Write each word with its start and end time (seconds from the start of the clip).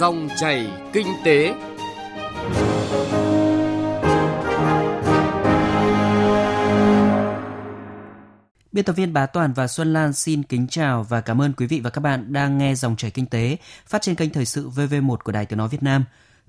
Dòng 0.00 0.28
chảy 0.36 0.70
kinh 0.92 1.06
tế. 1.24 1.54
Biên 8.72 8.84
tập 8.84 8.92
viên 8.92 9.12
Bá 9.12 9.26
Toàn 9.26 9.52
và 9.52 9.66
Xuân 9.66 9.92
Lan 9.92 10.12
xin 10.12 10.42
kính 10.42 10.66
chào 10.68 11.02
và 11.02 11.20
cảm 11.20 11.42
ơn 11.42 11.52
quý 11.52 11.66
vị 11.66 11.80
và 11.80 11.90
các 11.90 12.00
bạn 12.00 12.32
đang 12.32 12.58
nghe 12.58 12.74
dòng 12.74 12.96
chảy 12.96 13.10
kinh 13.10 13.26
tế 13.26 13.56
phát 13.86 14.02
trên 14.02 14.14
kênh 14.14 14.30
thời 14.30 14.44
sự 14.44 14.70
VV1 14.70 15.16
của 15.16 15.32
Đài 15.32 15.46
Tiếng 15.46 15.58
nói 15.58 15.68
Việt 15.68 15.82
Nam. 15.82 16.04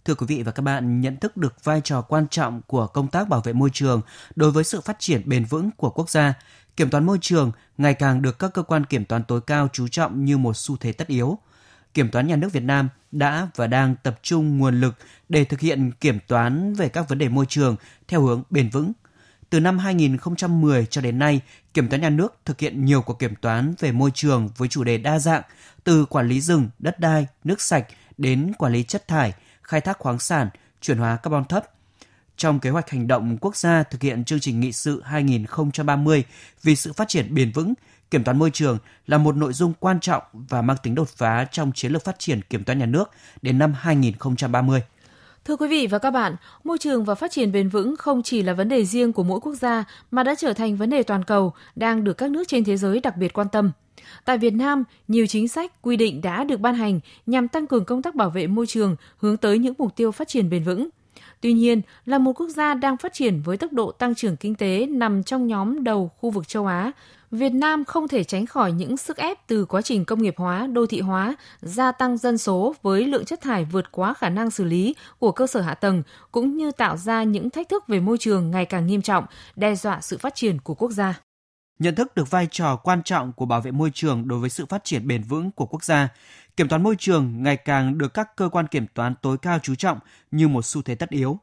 Thưa 0.05 0.15
quý 0.15 0.25
vị 0.29 0.43
và 0.43 0.51
các 0.51 0.61
bạn, 0.61 1.01
nhận 1.01 1.17
thức 1.17 1.37
được 1.37 1.63
vai 1.63 1.81
trò 1.83 2.01
quan 2.01 2.27
trọng 2.27 2.61
của 2.67 2.87
công 2.87 3.07
tác 3.07 3.29
bảo 3.29 3.41
vệ 3.41 3.53
môi 3.53 3.69
trường 3.73 4.01
đối 4.35 4.51
với 4.51 4.63
sự 4.63 4.81
phát 4.81 4.99
triển 4.99 5.21
bền 5.25 5.45
vững 5.45 5.69
của 5.77 5.89
quốc 5.89 6.09
gia, 6.09 6.33
kiểm 6.75 6.89
toán 6.89 7.05
môi 7.05 7.17
trường 7.21 7.51
ngày 7.77 7.93
càng 7.93 8.21
được 8.21 8.39
các 8.39 8.53
cơ 8.53 8.61
quan 8.61 8.85
kiểm 8.85 9.05
toán 9.05 9.23
tối 9.23 9.41
cao 9.41 9.67
chú 9.73 9.87
trọng 9.87 10.25
như 10.25 10.37
một 10.37 10.57
xu 10.57 10.77
thế 10.77 10.91
tất 10.91 11.07
yếu. 11.07 11.37
Kiểm 11.93 12.09
toán 12.09 12.27
nhà 12.27 12.35
nước 12.35 12.53
Việt 12.53 12.63
Nam 12.63 12.89
đã 13.11 13.47
và 13.55 13.67
đang 13.67 13.95
tập 14.03 14.19
trung 14.21 14.57
nguồn 14.57 14.81
lực 14.81 14.95
để 15.29 15.45
thực 15.45 15.59
hiện 15.59 15.91
kiểm 15.91 16.19
toán 16.27 16.73
về 16.73 16.89
các 16.89 17.09
vấn 17.09 17.17
đề 17.17 17.29
môi 17.29 17.45
trường 17.45 17.75
theo 18.07 18.21
hướng 18.21 18.43
bền 18.49 18.69
vững. 18.69 18.91
Từ 19.49 19.59
năm 19.59 19.77
2010 19.77 20.85
cho 20.85 21.01
đến 21.01 21.19
nay, 21.19 21.41
Kiểm 21.73 21.89
toán 21.89 22.01
nhà 22.01 22.09
nước 22.09 22.37
thực 22.45 22.59
hiện 22.59 22.85
nhiều 22.85 23.01
cuộc 23.01 23.19
kiểm 23.19 23.35
toán 23.35 23.73
về 23.79 23.91
môi 23.91 24.11
trường 24.13 24.49
với 24.57 24.67
chủ 24.67 24.83
đề 24.83 24.97
đa 24.97 25.19
dạng, 25.19 25.41
từ 25.83 26.05
quản 26.05 26.27
lý 26.27 26.41
rừng, 26.41 26.69
đất 26.79 26.99
đai, 26.99 27.27
nước 27.43 27.61
sạch 27.61 27.87
đến 28.17 28.51
quản 28.57 28.73
lý 28.73 28.83
chất 28.83 29.07
thải, 29.07 29.33
khai 29.61 29.81
thác 29.81 29.99
khoáng 29.99 30.19
sản, 30.19 30.49
chuyển 30.81 30.97
hóa 30.97 31.15
carbon 31.15 31.45
thấp. 31.45 31.63
Trong 32.37 32.59
kế 32.59 32.69
hoạch 32.69 32.89
hành 32.89 33.07
động 33.07 33.37
quốc 33.41 33.55
gia 33.55 33.83
thực 33.83 34.01
hiện 34.01 34.23
chương 34.23 34.39
trình 34.39 34.59
nghị 34.59 34.71
sự 34.71 35.01
2030 35.05 36.23
vì 36.63 36.75
sự 36.75 36.93
phát 36.93 37.07
triển 37.07 37.35
bền 37.35 37.51
vững, 37.51 37.73
kiểm 38.11 38.23
toán 38.23 38.39
môi 38.39 38.51
trường 38.51 38.77
là 39.07 39.17
một 39.17 39.35
nội 39.35 39.53
dung 39.53 39.73
quan 39.79 39.99
trọng 39.99 40.23
và 40.33 40.61
mang 40.61 40.77
tính 40.83 40.95
đột 40.95 41.09
phá 41.09 41.45
trong 41.51 41.71
chiến 41.75 41.91
lược 41.91 42.03
phát 42.03 42.19
triển 42.19 42.41
kiểm 42.41 42.63
toán 42.63 42.79
nhà 42.79 42.85
nước 42.85 43.09
đến 43.41 43.59
năm 43.59 43.73
2030. 43.79 44.81
Thưa 45.45 45.55
quý 45.55 45.67
vị 45.67 45.87
và 45.87 45.99
các 45.99 46.11
bạn, 46.11 46.35
môi 46.63 46.77
trường 46.77 47.05
và 47.05 47.15
phát 47.15 47.31
triển 47.31 47.51
bền 47.51 47.69
vững 47.69 47.95
không 47.95 48.23
chỉ 48.23 48.41
là 48.41 48.53
vấn 48.53 48.69
đề 48.69 48.85
riêng 48.85 49.13
của 49.13 49.23
mỗi 49.23 49.39
quốc 49.39 49.53
gia 49.53 49.83
mà 50.11 50.23
đã 50.23 50.35
trở 50.35 50.53
thành 50.53 50.77
vấn 50.77 50.89
đề 50.89 51.03
toàn 51.03 51.23
cầu, 51.23 51.53
đang 51.75 52.03
được 52.03 52.13
các 52.13 52.31
nước 52.31 52.43
trên 52.47 52.63
thế 52.63 52.77
giới 52.77 52.99
đặc 52.99 53.17
biệt 53.17 53.33
quan 53.33 53.47
tâm. 53.49 53.71
Tại 54.25 54.37
Việt 54.37 54.53
Nam, 54.53 54.83
nhiều 55.07 55.27
chính 55.27 55.47
sách, 55.47 55.81
quy 55.81 55.97
định 55.97 56.21
đã 56.21 56.43
được 56.43 56.59
ban 56.59 56.75
hành 56.75 56.99
nhằm 57.25 57.47
tăng 57.47 57.67
cường 57.67 57.85
công 57.85 58.01
tác 58.01 58.15
bảo 58.15 58.29
vệ 58.29 58.47
môi 58.47 58.67
trường 58.67 58.95
hướng 59.17 59.37
tới 59.37 59.57
những 59.57 59.73
mục 59.77 59.95
tiêu 59.95 60.11
phát 60.11 60.27
triển 60.27 60.49
bền 60.49 60.63
vững. 60.63 60.89
Tuy 61.41 61.53
nhiên, 61.53 61.81
là 62.05 62.17
một 62.17 62.33
quốc 62.33 62.49
gia 62.49 62.73
đang 62.73 62.97
phát 62.97 63.13
triển 63.13 63.41
với 63.41 63.57
tốc 63.57 63.73
độ 63.73 63.91
tăng 63.91 64.15
trưởng 64.15 64.37
kinh 64.37 64.55
tế 64.55 64.85
nằm 64.85 65.23
trong 65.23 65.47
nhóm 65.47 65.83
đầu 65.83 66.11
khu 66.17 66.29
vực 66.29 66.47
châu 66.47 66.65
Á, 66.65 66.91
Việt 67.31 67.49
Nam 67.49 67.85
không 67.85 68.07
thể 68.07 68.23
tránh 68.23 68.45
khỏi 68.45 68.71
những 68.71 68.97
sức 68.97 69.17
ép 69.17 69.47
từ 69.47 69.65
quá 69.65 69.81
trình 69.81 70.05
công 70.05 70.21
nghiệp 70.21 70.33
hóa, 70.37 70.67
đô 70.67 70.85
thị 70.85 71.01
hóa, 71.01 71.35
gia 71.61 71.91
tăng 71.91 72.17
dân 72.17 72.37
số 72.37 72.75
với 72.81 73.05
lượng 73.05 73.25
chất 73.25 73.41
thải 73.41 73.65
vượt 73.65 73.91
quá 73.91 74.13
khả 74.13 74.29
năng 74.29 74.51
xử 74.51 74.63
lý 74.63 74.95
của 75.19 75.31
cơ 75.31 75.47
sở 75.47 75.61
hạ 75.61 75.73
tầng, 75.73 76.03
cũng 76.31 76.57
như 76.57 76.71
tạo 76.71 76.97
ra 76.97 77.23
những 77.23 77.49
thách 77.49 77.69
thức 77.69 77.87
về 77.87 77.99
môi 77.99 78.17
trường 78.17 78.51
ngày 78.51 78.65
càng 78.65 78.87
nghiêm 78.87 79.01
trọng, 79.01 79.25
đe 79.55 79.75
dọa 79.75 80.01
sự 80.01 80.17
phát 80.17 80.35
triển 80.35 80.59
của 80.59 80.73
quốc 80.73 80.91
gia. 80.91 81.21
Nhận 81.79 81.95
thức 81.95 82.15
được 82.15 82.29
vai 82.29 82.47
trò 82.51 82.75
quan 82.75 83.03
trọng 83.03 83.33
của 83.33 83.45
bảo 83.45 83.61
vệ 83.61 83.71
môi 83.71 83.91
trường 83.93 84.27
đối 84.27 84.39
với 84.39 84.49
sự 84.49 84.65
phát 84.65 84.83
triển 84.83 85.07
bền 85.07 85.23
vững 85.23 85.51
của 85.51 85.65
quốc 85.65 85.83
gia, 85.83 86.09
kiểm 86.57 86.67
toán 86.67 86.83
môi 86.83 86.95
trường 86.99 87.43
ngày 87.43 87.57
càng 87.57 87.97
được 87.97 88.13
các 88.13 88.35
cơ 88.35 88.49
quan 88.49 88.67
kiểm 88.67 88.87
toán 88.93 89.13
tối 89.21 89.37
cao 89.37 89.59
chú 89.63 89.75
trọng 89.75 89.99
như 90.31 90.47
một 90.47 90.65
xu 90.65 90.81
thế 90.81 90.95
tất 90.95 91.09
yếu. 91.09 91.39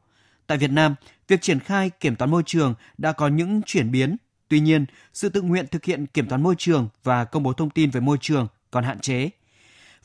Tại 0.47 0.57
Việt 0.57 0.71
Nam, 0.71 0.95
việc 1.27 1.41
triển 1.41 1.59
khai 1.59 1.89
kiểm 1.89 2.15
toán 2.15 2.31
môi 2.31 2.43
trường 2.45 2.73
đã 2.97 3.11
có 3.11 3.27
những 3.27 3.61
chuyển 3.65 3.91
biến 3.91 4.17
Tuy 4.49 4.59
nhiên, 4.59 4.85
sự 5.13 5.29
tự 5.29 5.41
nguyện 5.41 5.65
thực 5.71 5.85
hiện 5.85 6.05
kiểm 6.07 6.27
toán 6.27 6.43
môi 6.43 6.55
trường 6.57 6.89
và 7.03 7.25
công 7.25 7.43
bố 7.43 7.53
thông 7.53 7.69
tin 7.69 7.89
về 7.89 7.99
môi 7.99 8.17
trường 8.21 8.47
còn 8.71 8.83
hạn 8.83 8.99
chế. 8.99 9.29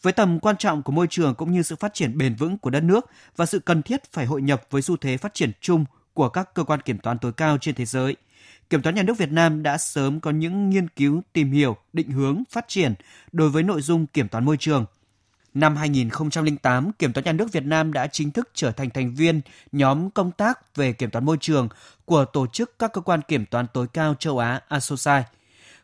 Với 0.03 0.13
tầm 0.13 0.41
quan 0.41 0.57
trọng 0.57 0.83
của 0.83 0.93
môi 0.93 1.07
trường 1.11 1.35
cũng 1.35 1.53
như 1.53 1.63
sự 1.63 1.77
phát 1.77 1.95
triển 1.95 2.19
bền 2.19 2.35
vững 2.35 2.59
của 2.59 2.71
đất 2.71 2.83
nước 2.83 3.11
và 3.37 3.47
sự 3.47 3.59
cần 3.59 3.83
thiết 3.83 4.13
phải 4.13 4.27
hội 4.27 4.43
nhập 4.43 4.63
với 4.71 4.83
xu 4.83 4.97
thế 4.97 5.17
phát 5.17 5.35
triển 5.35 5.53
chung 5.61 5.85
của 6.15 6.29
các 6.29 6.55
cơ 6.55 6.65
quan 6.65 6.81
kiểm 6.81 6.99
toán 6.99 7.19
tối 7.19 7.33
cao 7.33 7.59
trên 7.59 7.75
thế 7.75 7.85
giới, 7.85 8.17
Kiểm 8.71 8.83
toán 8.83 8.95
nhà 8.95 9.03
nước 9.03 9.19
Việt 9.19 9.33
Nam 9.33 9.63
đã 9.63 9.79
sớm 9.79 10.21
có 10.21 10.31
những 10.31 10.71
nghiên 10.71 10.89
cứu 10.89 11.23
tìm 11.33 11.53
hiểu, 11.53 11.77
định 11.93 12.11
hướng, 12.11 12.43
phát 12.51 12.65
triển 12.69 12.95
đối 13.33 13.49
với 13.49 13.63
nội 13.63 13.83
dung 13.83 14.07
kiểm 14.07 14.29
toán 14.29 14.45
môi 14.45 14.57
trường– 14.57 14.85
Năm 15.55 15.77
2008, 15.77 16.93
Kiểm 16.93 17.13
toán 17.13 17.25
nhà 17.25 17.33
nước 17.33 17.53
Việt 17.53 17.65
Nam 17.65 17.93
đã 17.93 18.07
chính 18.07 18.31
thức 18.31 18.51
trở 18.55 18.73
thành 18.73 18.91
thành 18.91 19.15
viên 19.15 19.41
nhóm 19.73 20.11
công 20.11 20.31
tác 20.33 20.77
về 20.77 20.93
kiểm 20.93 21.11
toán 21.11 21.25
môi 21.25 21.37
trường 21.41 21.69
của 22.05 22.25
tổ 22.25 22.47
chức 22.47 22.79
các 22.79 22.93
cơ 22.93 23.01
quan 23.01 23.21
kiểm 23.23 23.47
toán 23.47 23.67
tối 23.75 23.87
cao 23.93 24.15
châu 24.19 24.39
Á 24.39 24.61
ASOSAI. 24.69 25.25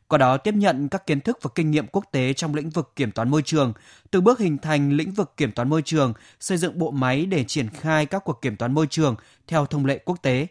Qua 0.09 0.19
đó 0.19 0.37
tiếp 0.37 0.55
nhận 0.55 0.89
các 0.89 1.07
kiến 1.07 1.21
thức 1.21 1.39
và 1.43 1.51
kinh 1.55 1.71
nghiệm 1.71 1.87
quốc 1.87 2.05
tế 2.13 2.33
trong 2.33 2.55
lĩnh 2.55 2.71
vực 2.71 2.93
kiểm 2.97 3.13
toán 3.13 3.31
môi 3.31 3.43
trường, 3.43 3.73
từ 4.11 4.21
bước 4.21 4.39
hình 4.39 4.59
thành 4.59 4.93
lĩnh 4.93 5.13
vực 5.13 5.37
kiểm 5.37 5.53
toán 5.53 5.69
môi 5.69 5.83
trường, 5.83 6.13
xây 6.41 6.59
dựng 6.59 6.79
bộ 6.79 6.91
máy 6.91 7.27
để 7.27 7.45
triển 7.45 7.69
khai 7.69 8.07
các 8.07 8.25
cuộc 8.25 8.43
kiểm 8.43 8.57
toán 8.57 8.75
môi 8.75 8.87
trường 8.87 9.17
theo 9.47 9.67
thông 9.67 9.87
lệ 9.87 9.99
quốc 10.05 10.23
tế. 10.23 10.47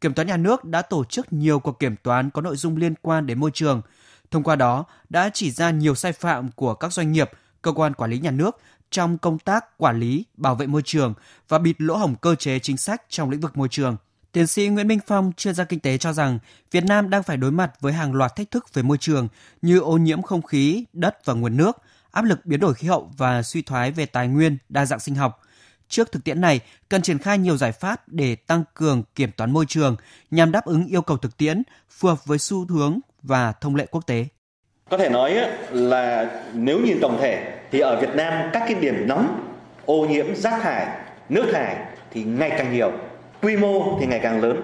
Kiểm 0.00 0.14
toán 0.14 0.28
nhà 0.28 0.36
nước 0.36 0.64
đã 0.64 0.82
tổ 0.82 1.04
chức 1.04 1.32
nhiều 1.32 1.60
cuộc 1.60 1.78
kiểm 1.78 1.96
toán 1.96 2.30
có 2.30 2.42
nội 2.42 2.56
dung 2.56 2.76
liên 2.76 2.94
quan 3.02 3.26
đến 3.26 3.40
môi 3.40 3.50
trường. 3.54 3.82
Thông 4.30 4.42
qua 4.42 4.56
đó 4.56 4.84
đã 5.08 5.30
chỉ 5.34 5.50
ra 5.50 5.70
nhiều 5.70 5.94
sai 5.94 6.12
phạm 6.12 6.50
của 6.52 6.74
các 6.74 6.92
doanh 6.92 7.12
nghiệp– 7.12 7.30
cơ 7.62 7.72
quan 7.72 7.94
quản 7.94 8.10
lý 8.10 8.18
nhà 8.18 8.30
nước 8.30 8.60
trong 8.90 9.18
công 9.18 9.38
tác 9.38 9.78
quản 9.78 10.00
lý, 10.00 10.24
bảo 10.36 10.54
vệ 10.54 10.66
môi 10.66 10.82
trường 10.84 11.14
và 11.48 11.58
bịt 11.58 11.76
lỗ 11.78 11.96
hổng 11.96 12.14
cơ 12.14 12.34
chế 12.34 12.58
chính 12.58 12.76
sách 12.76 13.02
trong 13.08 13.30
lĩnh 13.30 13.40
vực 13.40 13.56
môi 13.56 13.68
trường. 13.68 13.96
Tiến 14.32 14.46
sĩ 14.46 14.68
Nguyễn 14.68 14.88
Minh 14.88 15.00
Phong, 15.06 15.32
chuyên 15.36 15.54
gia 15.54 15.64
kinh 15.64 15.80
tế 15.80 15.98
cho 15.98 16.12
rằng 16.12 16.38
Việt 16.70 16.84
Nam 16.84 17.10
đang 17.10 17.22
phải 17.22 17.36
đối 17.36 17.52
mặt 17.52 17.72
với 17.80 17.92
hàng 17.92 18.14
loạt 18.14 18.36
thách 18.36 18.50
thức 18.50 18.74
về 18.74 18.82
môi 18.82 18.98
trường 18.98 19.28
như 19.62 19.78
ô 19.78 19.96
nhiễm 19.96 20.22
không 20.22 20.42
khí, 20.42 20.84
đất 20.92 21.24
và 21.24 21.34
nguồn 21.34 21.56
nước, 21.56 21.76
áp 22.10 22.24
lực 22.24 22.46
biến 22.46 22.60
đổi 22.60 22.74
khí 22.74 22.88
hậu 22.88 23.12
và 23.16 23.42
suy 23.42 23.62
thoái 23.62 23.90
về 23.90 24.06
tài 24.06 24.28
nguyên, 24.28 24.58
đa 24.68 24.86
dạng 24.86 25.00
sinh 25.00 25.14
học. 25.14 25.40
Trước 25.88 26.12
thực 26.12 26.24
tiễn 26.24 26.40
này, 26.40 26.60
cần 26.88 27.02
triển 27.02 27.18
khai 27.18 27.38
nhiều 27.38 27.56
giải 27.56 27.72
pháp 27.72 28.08
để 28.08 28.36
tăng 28.36 28.64
cường 28.74 29.02
kiểm 29.14 29.32
toán 29.32 29.52
môi 29.52 29.66
trường 29.66 29.96
nhằm 30.30 30.52
đáp 30.52 30.64
ứng 30.64 30.86
yêu 30.86 31.02
cầu 31.02 31.16
thực 31.16 31.36
tiễn, 31.36 31.62
phù 31.90 32.08
hợp 32.08 32.26
với 32.26 32.38
xu 32.38 32.66
hướng 32.66 32.98
và 33.22 33.52
thông 33.52 33.74
lệ 33.74 33.86
quốc 33.90 34.06
tế. 34.06 34.26
Có 34.90 34.96
thể 34.96 35.08
nói 35.08 35.36
là 35.70 36.26
nếu 36.52 36.78
nhìn 36.78 36.98
tổng 37.00 37.18
thể 37.20 37.44
thì 37.70 37.80
ở 37.80 38.00
Việt 38.00 38.14
Nam 38.14 38.50
các 38.52 38.62
cái 38.66 38.74
điểm 38.74 39.08
nóng 39.08 39.44
ô 39.86 40.06
nhiễm 40.10 40.34
rác 40.34 40.62
thải, 40.62 40.86
nước 41.28 41.46
thải 41.52 41.76
thì 42.10 42.22
ngày 42.22 42.50
càng 42.50 42.72
nhiều, 42.72 42.92
quy 43.42 43.56
mô 43.56 43.98
thì 44.00 44.06
ngày 44.06 44.20
càng 44.22 44.42
lớn. 44.42 44.62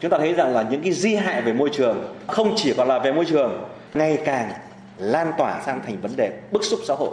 Chúng 0.00 0.10
ta 0.10 0.18
thấy 0.18 0.34
rằng 0.34 0.54
là 0.54 0.64
những 0.70 0.82
cái 0.82 0.92
di 0.92 1.14
hại 1.14 1.42
về 1.42 1.52
môi 1.52 1.70
trường 1.72 2.14
không 2.26 2.52
chỉ 2.56 2.74
còn 2.76 2.88
là 2.88 2.98
về 2.98 3.12
môi 3.12 3.24
trường, 3.24 3.64
ngày 3.94 4.18
càng 4.24 4.50
lan 4.98 5.32
tỏa 5.38 5.62
sang 5.66 5.80
thành 5.86 6.00
vấn 6.00 6.16
đề 6.16 6.30
bức 6.50 6.64
xúc 6.64 6.80
xã 6.88 6.94
hội. 6.94 7.10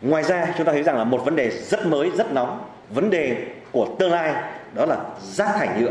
Ngoài 0.00 0.22
ra 0.22 0.46
chúng 0.56 0.66
ta 0.66 0.72
thấy 0.72 0.82
rằng 0.82 0.96
là 0.96 1.04
một 1.04 1.24
vấn 1.24 1.36
đề 1.36 1.50
rất 1.50 1.86
mới, 1.86 2.10
rất 2.10 2.32
nóng, 2.32 2.64
vấn 2.90 3.10
đề 3.10 3.36
của 3.72 3.88
tương 3.98 4.12
lai 4.12 4.34
đó 4.74 4.86
là 4.86 4.96
rác 5.22 5.48
thải 5.54 5.68
nhựa. 5.80 5.90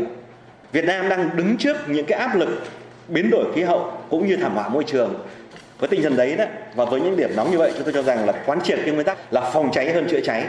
Việt 0.72 0.84
Nam 0.84 1.08
đang 1.08 1.36
đứng 1.36 1.56
trước 1.56 1.76
những 1.88 2.06
cái 2.06 2.18
áp 2.20 2.36
lực 2.36 2.48
biến 3.08 3.30
đổi 3.30 3.44
khí 3.54 3.62
hậu 3.62 3.92
cũng 4.10 4.26
như 4.26 4.36
thảm 4.36 4.54
họa 4.54 4.68
môi 4.68 4.84
trường 4.84 5.26
với 5.80 5.88
tinh 5.88 6.02
thần 6.02 6.16
đấy 6.16 6.36
đó 6.36 6.44
và 6.74 6.84
với 6.84 7.00
những 7.00 7.16
điểm 7.16 7.30
nóng 7.36 7.50
như 7.50 7.58
vậy 7.58 7.72
chúng 7.74 7.84
tôi 7.84 7.92
cho 7.92 8.02
rằng 8.02 8.26
là 8.26 8.32
quán 8.46 8.60
triệt 8.60 8.78
cái 8.84 8.94
nguyên 8.94 9.06
tắc 9.06 9.18
là 9.32 9.40
phòng 9.40 9.70
cháy 9.72 9.92
hơn 9.92 10.06
chữa 10.10 10.20
cháy 10.20 10.44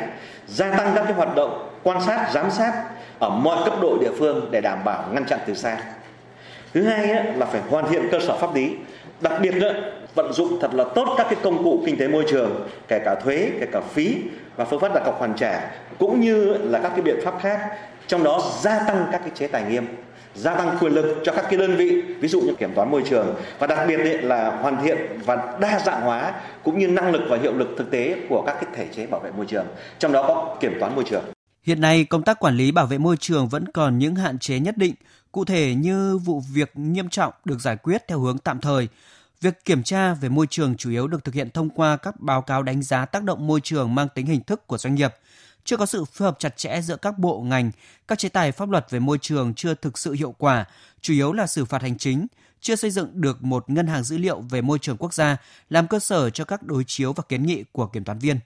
gia 0.47 0.71
tăng 0.71 0.91
các 0.95 1.03
cái 1.03 1.13
hoạt 1.13 1.35
động 1.35 1.69
quan 1.83 2.01
sát 2.01 2.29
giám 2.33 2.51
sát 2.51 2.83
ở 3.19 3.29
mọi 3.29 3.65
cấp 3.65 3.73
độ 3.81 3.97
địa 4.01 4.11
phương 4.19 4.47
để 4.51 4.61
đảm 4.61 4.83
bảo 4.83 5.03
ngăn 5.11 5.25
chặn 5.25 5.39
từ 5.45 5.53
xa. 5.53 5.77
Thứ 6.73 6.83
hai 6.83 7.07
đó, 7.07 7.21
là 7.35 7.45
phải 7.45 7.61
hoàn 7.69 7.91
thiện 7.91 8.07
cơ 8.11 8.19
sở 8.19 8.37
pháp 8.37 8.55
lý 8.55 8.75
đặc 9.21 9.33
biệt 9.41 9.51
đó, 9.51 9.69
vận 10.15 10.33
dụng 10.33 10.59
thật 10.61 10.73
là 10.73 10.83
tốt 10.95 11.15
các 11.17 11.27
cái 11.29 11.39
công 11.43 11.63
cụ 11.63 11.83
kinh 11.85 11.97
tế 11.97 12.07
môi 12.07 12.23
trường 12.27 12.69
kể 12.87 12.99
cả 13.05 13.15
thuế 13.15 13.49
kể 13.59 13.65
cả 13.71 13.81
phí 13.93 14.17
và 14.55 14.65
phương 14.65 14.79
pháp 14.79 14.93
đặt 14.93 15.01
cọc 15.05 15.19
hoàn 15.19 15.33
trả 15.35 15.71
cũng 15.99 16.21
như 16.21 16.53
là 16.61 16.79
các 16.79 16.89
cái 16.89 17.01
biện 17.01 17.19
pháp 17.25 17.33
khác 17.41 17.59
trong 18.07 18.23
đó 18.23 18.41
gia 18.61 18.79
tăng 18.79 19.07
các 19.11 19.21
cái 19.21 19.31
chế 19.35 19.47
tài 19.47 19.63
nghiêm 19.63 19.87
gia 20.35 20.55
tăng 20.55 20.77
quyền 20.79 20.93
lực 20.93 21.21
cho 21.23 21.31
các 21.35 21.45
cái 21.49 21.57
đơn 21.57 21.75
vị 21.75 22.01
ví 22.01 22.27
dụ 22.27 22.41
như 22.41 22.53
kiểm 22.59 22.73
toán 22.75 22.91
môi 22.91 23.03
trường 23.09 23.35
và 23.59 23.67
đặc 23.67 23.79
biệt 23.87 23.97
là 24.23 24.57
hoàn 24.61 24.83
thiện 24.83 24.97
và 25.25 25.57
đa 25.61 25.79
dạng 25.85 26.01
hóa 26.01 26.33
cũng 26.63 26.79
như 26.79 26.87
năng 26.87 27.11
lực 27.11 27.21
và 27.29 27.37
hiệu 27.37 27.53
lực 27.53 27.69
thực 27.77 27.91
tế 27.91 28.15
của 28.29 28.43
các 28.45 28.53
cái 28.53 28.65
thể 28.75 28.87
chế 28.95 29.07
bảo 29.07 29.19
vệ 29.19 29.31
môi 29.31 29.45
trường 29.45 29.65
trong 29.99 30.11
đó 30.11 30.25
có 30.27 30.57
kiểm 30.61 30.73
toán 30.79 30.95
môi 30.95 31.03
trường 31.03 31.23
Hiện 31.63 31.81
nay, 31.81 32.05
công 32.05 32.23
tác 32.23 32.39
quản 32.39 32.55
lý 32.55 32.71
bảo 32.71 32.85
vệ 32.85 32.97
môi 32.97 33.17
trường 33.17 33.47
vẫn 33.47 33.71
còn 33.71 33.97
những 33.97 34.15
hạn 34.15 34.39
chế 34.39 34.59
nhất 34.59 34.77
định, 34.77 34.93
cụ 35.31 35.45
thể 35.45 35.75
như 35.75 36.17
vụ 36.17 36.41
việc 36.53 36.71
nghiêm 36.75 37.09
trọng 37.09 37.33
được 37.45 37.59
giải 37.59 37.77
quyết 37.77 38.07
theo 38.07 38.19
hướng 38.19 38.37
tạm 38.37 38.59
thời. 38.59 38.87
Việc 39.41 39.65
kiểm 39.65 39.83
tra 39.83 40.13
về 40.13 40.29
môi 40.29 40.47
trường 40.49 40.77
chủ 40.77 40.89
yếu 40.89 41.07
được 41.07 41.23
thực 41.23 41.35
hiện 41.35 41.49
thông 41.49 41.69
qua 41.69 41.97
các 41.97 42.19
báo 42.19 42.41
cáo 42.41 42.63
đánh 42.63 42.83
giá 42.83 43.05
tác 43.05 43.23
động 43.23 43.47
môi 43.47 43.61
trường 43.61 43.95
mang 43.95 44.07
tính 44.15 44.25
hình 44.25 44.43
thức 44.43 44.67
của 44.67 44.77
doanh 44.77 44.95
nghiệp– 44.95 45.11
chưa 45.65 45.77
có 45.77 45.85
sự 45.85 46.05
phối 46.05 46.25
hợp 46.25 46.39
chặt 46.39 46.57
chẽ 46.57 46.81
giữa 46.81 46.95
các 46.95 47.17
bộ 47.19 47.41
ngành, 47.41 47.71
các 48.07 48.19
chế 48.19 48.29
tài 48.29 48.51
pháp 48.51 48.69
luật 48.69 48.87
về 48.89 48.99
môi 48.99 49.17
trường 49.17 49.53
chưa 49.53 49.73
thực 49.73 49.97
sự 49.97 50.11
hiệu 50.11 50.35
quả, 50.37 50.65
chủ 51.01 51.13
yếu 51.13 51.33
là 51.33 51.47
xử 51.47 51.65
phạt 51.65 51.81
hành 51.81 51.97
chính, 51.97 52.27
chưa 52.61 52.75
xây 52.75 52.91
dựng 52.91 53.21
được 53.21 53.43
một 53.43 53.69
ngân 53.69 53.87
hàng 53.87 54.03
dữ 54.03 54.17
liệu 54.17 54.41
về 54.41 54.61
môi 54.61 54.79
trường 54.79 54.97
quốc 54.97 55.13
gia 55.13 55.37
làm 55.69 55.87
cơ 55.87 55.99
sở 55.99 56.29
cho 56.29 56.45
các 56.45 56.63
đối 56.63 56.83
chiếu 56.83 57.13
và 57.13 57.23
kiến 57.29 57.43
nghị 57.43 57.63
của 57.71 57.87
kiểm 57.87 58.03
toán 58.03 58.19
viên. 58.19 58.39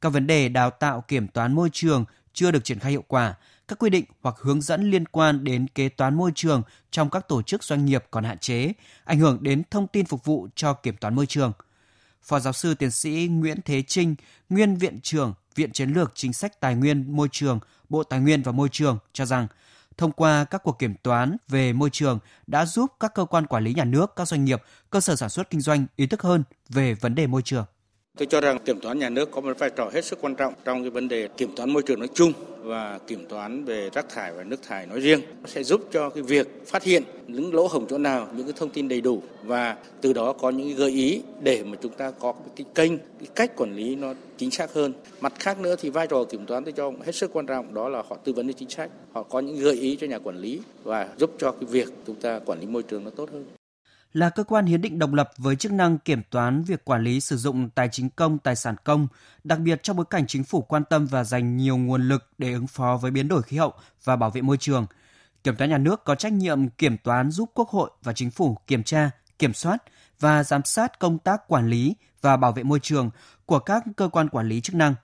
Các 0.00 0.08
vấn 0.08 0.26
đề 0.26 0.48
đào 0.48 0.70
tạo 0.70 1.04
kiểm 1.08 1.28
toán 1.28 1.52
môi 1.52 1.70
trường 1.72 2.04
chưa 2.32 2.50
được 2.50 2.64
triển 2.64 2.78
khai 2.78 2.90
hiệu 2.90 3.04
quả, 3.08 3.34
các 3.68 3.78
quy 3.78 3.90
định 3.90 4.04
hoặc 4.22 4.34
hướng 4.38 4.60
dẫn 4.60 4.90
liên 4.90 5.06
quan 5.06 5.44
đến 5.44 5.66
kế 5.74 5.88
toán 5.88 6.14
môi 6.14 6.32
trường 6.34 6.62
trong 6.90 7.10
các 7.10 7.28
tổ 7.28 7.42
chức 7.42 7.64
doanh 7.64 7.84
nghiệp 7.84 8.04
còn 8.10 8.24
hạn 8.24 8.38
chế, 8.38 8.72
ảnh 9.04 9.18
hưởng 9.18 9.38
đến 9.42 9.62
thông 9.70 9.86
tin 9.86 10.06
phục 10.06 10.24
vụ 10.24 10.48
cho 10.54 10.72
kiểm 10.72 10.96
toán 10.96 11.14
môi 11.14 11.26
trường. 11.26 11.52
Phó 12.24 12.40
giáo 12.40 12.52
sư 12.52 12.74
tiến 12.74 12.90
sĩ 12.90 13.28
Nguyễn 13.30 13.58
Thế 13.64 13.82
Trinh, 13.82 14.14
nguyên 14.48 14.76
viện 14.76 15.00
trưởng 15.00 15.34
Viện 15.54 15.72
Chiến 15.72 15.90
lược 15.90 16.12
Chính 16.14 16.32
sách 16.32 16.60
Tài 16.60 16.74
nguyên 16.74 17.16
Môi 17.16 17.28
trường, 17.32 17.60
Bộ 17.88 18.02
Tài 18.02 18.20
nguyên 18.20 18.42
và 18.42 18.52
Môi 18.52 18.68
trường 18.68 18.98
cho 19.12 19.26
rằng 19.26 19.46
thông 19.96 20.12
qua 20.12 20.44
các 20.44 20.62
cuộc 20.62 20.78
kiểm 20.78 20.94
toán 21.02 21.36
về 21.48 21.72
môi 21.72 21.90
trường 21.90 22.18
đã 22.46 22.66
giúp 22.66 22.92
các 23.00 23.14
cơ 23.14 23.24
quan 23.24 23.46
quản 23.46 23.64
lý 23.64 23.74
nhà 23.74 23.84
nước, 23.84 24.12
các 24.16 24.28
doanh 24.28 24.44
nghiệp, 24.44 24.62
cơ 24.90 25.00
sở 25.00 25.16
sản 25.16 25.30
xuất 25.30 25.50
kinh 25.50 25.60
doanh 25.60 25.86
ý 25.96 26.06
thức 26.06 26.22
hơn 26.22 26.44
về 26.68 26.94
vấn 26.94 27.14
đề 27.14 27.26
môi 27.26 27.42
trường. 27.42 27.64
Tôi 28.18 28.26
cho 28.26 28.40
rằng 28.40 28.58
kiểm 28.64 28.80
toán 28.80 28.98
nhà 28.98 29.08
nước 29.08 29.30
có 29.30 29.40
một 29.40 29.58
vai 29.58 29.70
trò 29.70 29.90
hết 29.92 30.04
sức 30.04 30.18
quan 30.22 30.34
trọng 30.34 30.54
trong 30.64 30.82
cái 30.82 30.90
vấn 30.90 31.08
đề 31.08 31.28
kiểm 31.36 31.50
toán 31.56 31.70
môi 31.70 31.82
trường 31.82 31.98
nói 31.98 32.08
chung 32.14 32.32
và 32.62 32.98
kiểm 33.06 33.26
toán 33.26 33.64
về 33.64 33.90
rác 33.90 34.08
thải 34.08 34.32
và 34.32 34.44
nước 34.44 34.62
thải 34.62 34.86
nói 34.86 35.00
riêng. 35.00 35.20
Nó 35.42 35.46
sẽ 35.46 35.62
giúp 35.62 35.80
cho 35.92 36.10
cái 36.10 36.22
việc 36.22 36.66
phát 36.66 36.82
hiện 36.82 37.02
những 37.26 37.54
lỗ 37.54 37.66
hổng 37.66 37.86
chỗ 37.88 37.98
nào, 37.98 38.28
những 38.36 38.46
cái 38.46 38.54
thông 38.56 38.70
tin 38.70 38.88
đầy 38.88 39.00
đủ 39.00 39.22
và 39.42 39.76
từ 40.00 40.12
đó 40.12 40.32
có 40.32 40.50
những 40.50 40.76
gợi 40.76 40.90
ý 40.90 41.22
để 41.42 41.64
mà 41.64 41.76
chúng 41.82 41.92
ta 41.92 42.10
có 42.10 42.34
cái 42.56 42.66
kênh, 42.74 42.98
cái 42.98 43.28
cách 43.34 43.56
quản 43.56 43.76
lý 43.76 43.96
nó 43.96 44.14
chính 44.36 44.50
xác 44.50 44.72
hơn. 44.72 44.92
Mặt 45.20 45.32
khác 45.38 45.60
nữa 45.60 45.76
thì 45.80 45.90
vai 45.90 46.06
trò 46.06 46.24
kiểm 46.24 46.46
toán 46.46 46.64
tôi 46.64 46.72
cho 46.72 46.92
hết 47.04 47.14
sức 47.14 47.30
quan 47.32 47.46
trọng 47.46 47.74
đó 47.74 47.88
là 47.88 48.02
họ 48.08 48.16
tư 48.24 48.32
vấn 48.32 48.46
cho 48.46 48.52
chính 48.52 48.70
sách, 48.70 48.90
họ 49.12 49.22
có 49.22 49.40
những 49.40 49.56
gợi 49.56 49.74
ý 49.74 49.96
cho 50.00 50.06
nhà 50.06 50.18
quản 50.18 50.38
lý 50.38 50.60
và 50.84 51.08
giúp 51.16 51.34
cho 51.38 51.50
cái 51.50 51.64
việc 51.70 51.88
chúng 52.06 52.16
ta 52.16 52.40
quản 52.46 52.60
lý 52.60 52.66
môi 52.66 52.82
trường 52.82 53.04
nó 53.04 53.10
tốt 53.10 53.30
hơn 53.32 53.44
là 54.14 54.30
cơ 54.30 54.44
quan 54.44 54.66
hiến 54.66 54.80
định 54.80 54.98
độc 54.98 55.12
lập 55.12 55.30
với 55.38 55.56
chức 55.56 55.72
năng 55.72 55.98
kiểm 55.98 56.22
toán 56.30 56.62
việc 56.62 56.84
quản 56.84 57.02
lý 57.02 57.20
sử 57.20 57.36
dụng 57.36 57.70
tài 57.70 57.88
chính 57.92 58.10
công, 58.10 58.38
tài 58.38 58.56
sản 58.56 58.74
công, 58.84 59.08
đặc 59.44 59.58
biệt 59.58 59.82
trong 59.82 59.96
bối 59.96 60.06
cảnh 60.10 60.26
chính 60.26 60.44
phủ 60.44 60.62
quan 60.62 60.84
tâm 60.84 61.06
và 61.06 61.24
dành 61.24 61.56
nhiều 61.56 61.76
nguồn 61.76 62.08
lực 62.08 62.28
để 62.38 62.52
ứng 62.52 62.66
phó 62.66 62.96
với 62.96 63.10
biến 63.10 63.28
đổi 63.28 63.42
khí 63.42 63.56
hậu 63.56 63.72
và 64.04 64.16
bảo 64.16 64.30
vệ 64.30 64.42
môi 64.42 64.56
trường. 64.56 64.86
Kiểm 65.44 65.56
toán 65.56 65.70
nhà 65.70 65.78
nước 65.78 66.04
có 66.04 66.14
trách 66.14 66.32
nhiệm 66.32 66.68
kiểm 66.68 66.96
toán 66.98 67.30
giúp 67.30 67.50
Quốc 67.54 67.68
hội 67.68 67.90
và 68.02 68.12
chính 68.12 68.30
phủ 68.30 68.56
kiểm 68.66 68.82
tra, 68.82 69.10
kiểm 69.38 69.52
soát 69.52 69.82
và 70.20 70.44
giám 70.44 70.64
sát 70.64 70.98
công 70.98 71.18
tác 71.18 71.48
quản 71.48 71.68
lý 71.68 71.94
và 72.20 72.36
bảo 72.36 72.52
vệ 72.52 72.62
môi 72.62 72.80
trường 72.80 73.10
của 73.46 73.58
các 73.58 73.84
cơ 73.96 74.08
quan 74.08 74.28
quản 74.28 74.48
lý 74.48 74.60
chức 74.60 74.74
năng. 74.74 74.94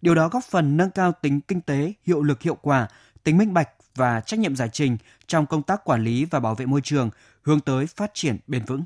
Điều 0.00 0.14
đó 0.14 0.28
góp 0.28 0.44
phần 0.44 0.76
nâng 0.76 0.90
cao 0.90 1.12
tính 1.22 1.40
kinh 1.40 1.60
tế, 1.60 1.92
hiệu 2.04 2.22
lực 2.22 2.42
hiệu 2.42 2.54
quả, 2.54 2.88
tính 3.24 3.38
minh 3.38 3.54
bạch 3.54 3.68
và 3.94 4.20
trách 4.20 4.40
nhiệm 4.40 4.56
giải 4.56 4.68
trình 4.72 4.96
trong 5.26 5.46
công 5.46 5.62
tác 5.62 5.84
quản 5.84 6.04
lý 6.04 6.24
và 6.24 6.40
bảo 6.40 6.54
vệ 6.54 6.66
môi 6.66 6.80
trường 6.80 7.10
hướng 7.46 7.60
tới 7.60 7.86
phát 7.86 8.10
triển 8.14 8.38
bền 8.46 8.64
vững. 8.64 8.84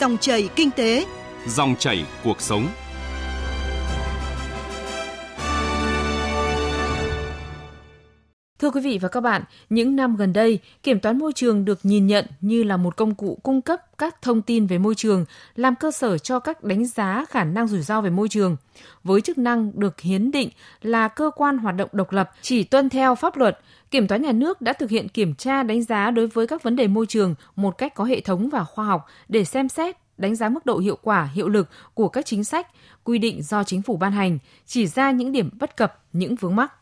Dòng 0.00 0.16
chảy 0.20 0.48
kinh 0.56 0.70
tế, 0.70 1.06
dòng 1.46 1.76
chảy 1.78 2.06
cuộc 2.24 2.40
sống. 2.40 2.68
Thưa 8.58 8.70
quý 8.70 8.80
vị 8.80 8.98
và 9.02 9.08
các 9.08 9.20
bạn, 9.20 9.42
những 9.70 9.96
năm 9.96 10.16
gần 10.16 10.32
đây, 10.32 10.58
kiểm 10.82 11.00
toán 11.00 11.18
môi 11.18 11.32
trường 11.32 11.64
được 11.64 11.78
nhìn 11.82 12.06
nhận 12.06 12.26
như 12.40 12.62
là 12.62 12.76
một 12.76 12.96
công 12.96 13.14
cụ 13.14 13.38
cung 13.42 13.62
cấp 13.62 13.80
các 13.98 14.22
thông 14.22 14.42
tin 14.42 14.66
về 14.66 14.78
môi 14.78 14.94
trường, 14.94 15.24
làm 15.56 15.74
cơ 15.74 15.90
sở 15.90 16.18
cho 16.18 16.40
các 16.40 16.64
đánh 16.64 16.86
giá 16.86 17.24
khả 17.28 17.44
năng 17.44 17.68
rủi 17.68 17.82
ro 17.82 18.00
về 18.00 18.10
môi 18.10 18.28
trường. 18.28 18.56
Với 19.04 19.20
chức 19.20 19.38
năng 19.38 19.80
được 19.80 20.00
hiến 20.00 20.30
định 20.30 20.48
là 20.82 21.08
cơ 21.08 21.30
quan 21.36 21.58
hoạt 21.58 21.76
động 21.76 21.88
độc 21.92 22.12
lập, 22.12 22.30
chỉ 22.42 22.64
tuân 22.64 22.88
theo 22.88 23.14
pháp 23.14 23.36
luật, 23.36 23.58
Kiểm 23.90 24.08
toán 24.08 24.22
nhà 24.22 24.32
nước 24.32 24.60
đã 24.60 24.72
thực 24.72 24.90
hiện 24.90 25.08
kiểm 25.08 25.34
tra 25.34 25.62
đánh 25.62 25.82
giá 25.82 26.10
đối 26.10 26.26
với 26.26 26.46
các 26.46 26.62
vấn 26.62 26.76
đề 26.76 26.86
môi 26.86 27.06
trường 27.06 27.34
một 27.56 27.78
cách 27.78 27.94
có 27.94 28.04
hệ 28.04 28.20
thống 28.20 28.48
và 28.48 28.64
khoa 28.64 28.84
học 28.84 29.06
để 29.28 29.44
xem 29.44 29.68
xét 29.68 29.96
đánh 30.18 30.36
giá 30.36 30.48
mức 30.48 30.66
độ 30.66 30.78
hiệu 30.78 30.98
quả, 31.02 31.30
hiệu 31.34 31.48
lực 31.48 31.68
của 31.94 32.08
các 32.08 32.26
chính 32.26 32.44
sách, 32.44 32.66
quy 33.04 33.18
định 33.18 33.42
do 33.42 33.64
chính 33.64 33.82
phủ 33.82 33.96
ban 33.96 34.12
hành, 34.12 34.38
chỉ 34.66 34.86
ra 34.86 35.10
những 35.10 35.32
điểm 35.32 35.50
bất 35.60 35.76
cập, 35.76 36.02
những 36.12 36.34
vướng 36.34 36.56
mắc. 36.56 36.72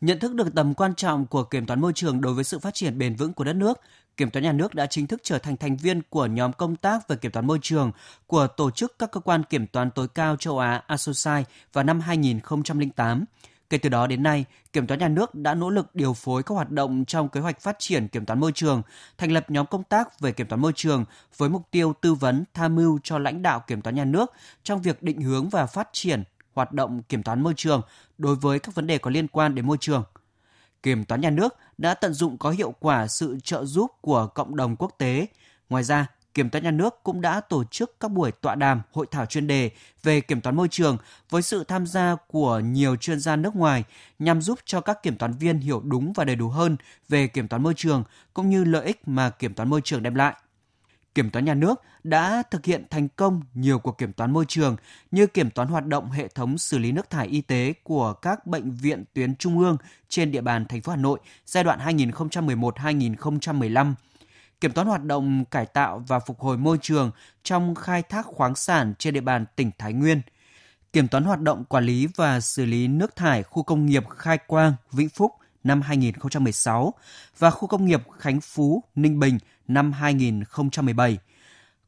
Nhận 0.00 0.18
thức 0.18 0.34
được 0.34 0.54
tầm 0.54 0.74
quan 0.74 0.94
trọng 0.94 1.26
của 1.26 1.44
kiểm 1.44 1.66
toán 1.66 1.80
môi 1.80 1.92
trường 1.92 2.20
đối 2.20 2.34
với 2.34 2.44
sự 2.44 2.58
phát 2.58 2.74
triển 2.74 2.98
bền 2.98 3.14
vững 3.14 3.32
của 3.32 3.44
đất 3.44 3.56
nước, 3.56 3.80
Kiểm 4.16 4.30
toán 4.30 4.44
nhà 4.44 4.52
nước 4.52 4.74
đã 4.74 4.86
chính 4.86 5.06
thức 5.06 5.20
trở 5.22 5.38
thành 5.38 5.56
thành 5.56 5.76
viên 5.76 6.02
của 6.02 6.26
nhóm 6.26 6.52
công 6.52 6.76
tác 6.76 7.08
về 7.08 7.16
kiểm 7.16 7.32
toán 7.32 7.46
môi 7.46 7.58
trường 7.62 7.92
của 8.26 8.46
tổ 8.46 8.70
chức 8.70 8.98
các 8.98 9.10
cơ 9.12 9.20
quan 9.20 9.42
kiểm 9.42 9.66
toán 9.66 9.90
tối 9.90 10.08
cao 10.08 10.36
châu 10.36 10.58
Á 10.58 10.82
ASOSAI 10.86 11.44
vào 11.72 11.84
năm 11.84 12.00
2008. 12.00 13.24
Kể 13.70 13.78
từ 13.78 13.88
đó 13.88 14.06
đến 14.06 14.22
nay, 14.22 14.44
Kiểm 14.72 14.86
toán 14.86 15.00
nhà 15.00 15.08
nước 15.08 15.34
đã 15.34 15.54
nỗ 15.54 15.70
lực 15.70 15.94
điều 15.94 16.12
phối 16.12 16.42
các 16.42 16.54
hoạt 16.54 16.70
động 16.70 17.04
trong 17.04 17.28
kế 17.28 17.40
hoạch 17.40 17.60
phát 17.60 17.76
triển 17.78 18.08
kiểm 18.08 18.26
toán 18.26 18.40
môi 18.40 18.52
trường, 18.52 18.82
thành 19.18 19.32
lập 19.32 19.50
nhóm 19.50 19.66
công 19.66 19.82
tác 19.82 20.20
về 20.20 20.32
kiểm 20.32 20.46
toán 20.46 20.60
môi 20.60 20.72
trường 20.72 21.04
với 21.36 21.48
mục 21.48 21.62
tiêu 21.70 21.94
tư 22.00 22.14
vấn, 22.14 22.44
tham 22.54 22.74
mưu 22.74 22.98
cho 23.02 23.18
lãnh 23.18 23.42
đạo 23.42 23.64
kiểm 23.66 23.82
toán 23.82 23.94
nhà 23.94 24.04
nước 24.04 24.32
trong 24.62 24.82
việc 24.82 25.02
định 25.02 25.20
hướng 25.20 25.48
và 25.48 25.66
phát 25.66 25.88
triển 25.92 26.22
hoạt 26.56 26.72
động 26.72 27.02
kiểm 27.02 27.22
toán 27.22 27.42
môi 27.42 27.54
trường 27.56 27.82
đối 28.18 28.36
với 28.36 28.58
các 28.58 28.74
vấn 28.74 28.86
đề 28.86 28.98
có 28.98 29.10
liên 29.10 29.28
quan 29.28 29.54
đến 29.54 29.66
môi 29.66 29.76
trường. 29.80 30.04
Kiểm 30.82 31.04
toán 31.04 31.20
nhà 31.20 31.30
nước 31.30 31.54
đã 31.78 31.94
tận 31.94 32.12
dụng 32.12 32.38
có 32.38 32.50
hiệu 32.50 32.74
quả 32.80 33.06
sự 33.06 33.38
trợ 33.42 33.64
giúp 33.64 33.90
của 34.00 34.26
cộng 34.26 34.56
đồng 34.56 34.76
quốc 34.76 34.94
tế. 34.98 35.26
Ngoài 35.68 35.84
ra, 35.84 36.06
Kiểm 36.36 36.50
toán 36.50 36.64
nhà 36.64 36.70
nước 36.70 37.02
cũng 37.02 37.20
đã 37.20 37.40
tổ 37.40 37.64
chức 37.64 38.00
các 38.00 38.10
buổi 38.10 38.32
tọa 38.32 38.54
đàm, 38.54 38.82
hội 38.92 39.06
thảo 39.10 39.26
chuyên 39.26 39.46
đề 39.46 39.70
về 40.02 40.20
kiểm 40.20 40.40
toán 40.40 40.56
môi 40.56 40.68
trường 40.70 40.96
với 41.30 41.42
sự 41.42 41.64
tham 41.64 41.86
gia 41.86 42.16
của 42.26 42.58
nhiều 42.58 42.96
chuyên 42.96 43.20
gia 43.20 43.36
nước 43.36 43.56
ngoài 43.56 43.84
nhằm 44.18 44.42
giúp 44.42 44.58
cho 44.64 44.80
các 44.80 45.02
kiểm 45.02 45.16
toán 45.16 45.32
viên 45.32 45.58
hiểu 45.58 45.80
đúng 45.84 46.12
và 46.12 46.24
đầy 46.24 46.36
đủ 46.36 46.48
hơn 46.48 46.76
về 47.08 47.26
kiểm 47.26 47.48
toán 47.48 47.62
môi 47.62 47.74
trường 47.74 48.04
cũng 48.34 48.50
như 48.50 48.64
lợi 48.64 48.86
ích 48.86 49.08
mà 49.08 49.30
kiểm 49.30 49.54
toán 49.54 49.70
môi 49.70 49.80
trường 49.84 50.02
đem 50.02 50.14
lại. 50.14 50.34
Kiểm 51.16 51.30
toán 51.30 51.44
nhà 51.44 51.54
nước 51.54 51.82
đã 52.04 52.42
thực 52.50 52.64
hiện 52.64 52.84
thành 52.90 53.08
công 53.08 53.40
nhiều 53.54 53.78
cuộc 53.78 53.98
kiểm 53.98 54.12
toán 54.12 54.32
môi 54.32 54.44
trường 54.48 54.76
như 55.10 55.26
kiểm 55.26 55.50
toán 55.50 55.68
hoạt 55.68 55.86
động 55.86 56.10
hệ 56.10 56.28
thống 56.28 56.58
xử 56.58 56.78
lý 56.78 56.92
nước 56.92 57.10
thải 57.10 57.26
y 57.26 57.40
tế 57.40 57.72
của 57.82 58.12
các 58.12 58.46
bệnh 58.46 58.70
viện 58.70 59.04
tuyến 59.14 59.36
trung 59.36 59.58
ương 59.58 59.76
trên 60.08 60.32
địa 60.32 60.40
bàn 60.40 60.66
thành 60.68 60.80
phố 60.80 60.92
Hà 60.92 60.96
Nội 60.96 61.18
giai 61.46 61.64
đoạn 61.64 61.78
2011-2015, 61.98 63.94
kiểm 64.60 64.72
toán 64.72 64.86
hoạt 64.86 65.04
động 65.04 65.44
cải 65.44 65.66
tạo 65.66 66.04
và 66.08 66.18
phục 66.18 66.40
hồi 66.40 66.56
môi 66.56 66.78
trường 66.82 67.10
trong 67.42 67.74
khai 67.74 68.02
thác 68.02 68.26
khoáng 68.26 68.54
sản 68.54 68.94
trên 68.98 69.14
địa 69.14 69.20
bàn 69.20 69.44
tỉnh 69.56 69.70
Thái 69.78 69.92
Nguyên, 69.92 70.20
kiểm 70.92 71.08
toán 71.08 71.24
hoạt 71.24 71.40
động 71.40 71.64
quản 71.64 71.84
lý 71.84 72.06
và 72.16 72.40
xử 72.40 72.64
lý 72.64 72.88
nước 72.88 73.16
thải 73.16 73.42
khu 73.42 73.62
công 73.62 73.86
nghiệp 73.86 74.08
Khai 74.08 74.38
Quang, 74.38 74.74
Vĩnh 74.92 75.08
Phúc 75.08 75.32
năm 75.64 75.82
2016 75.82 76.94
và 77.38 77.50
khu 77.50 77.68
công 77.68 77.86
nghiệp 77.86 78.02
Khánh 78.18 78.40
Phú, 78.40 78.82
Ninh 78.94 79.18
Bình 79.18 79.38
năm 79.68 79.92
2017. 79.92 81.18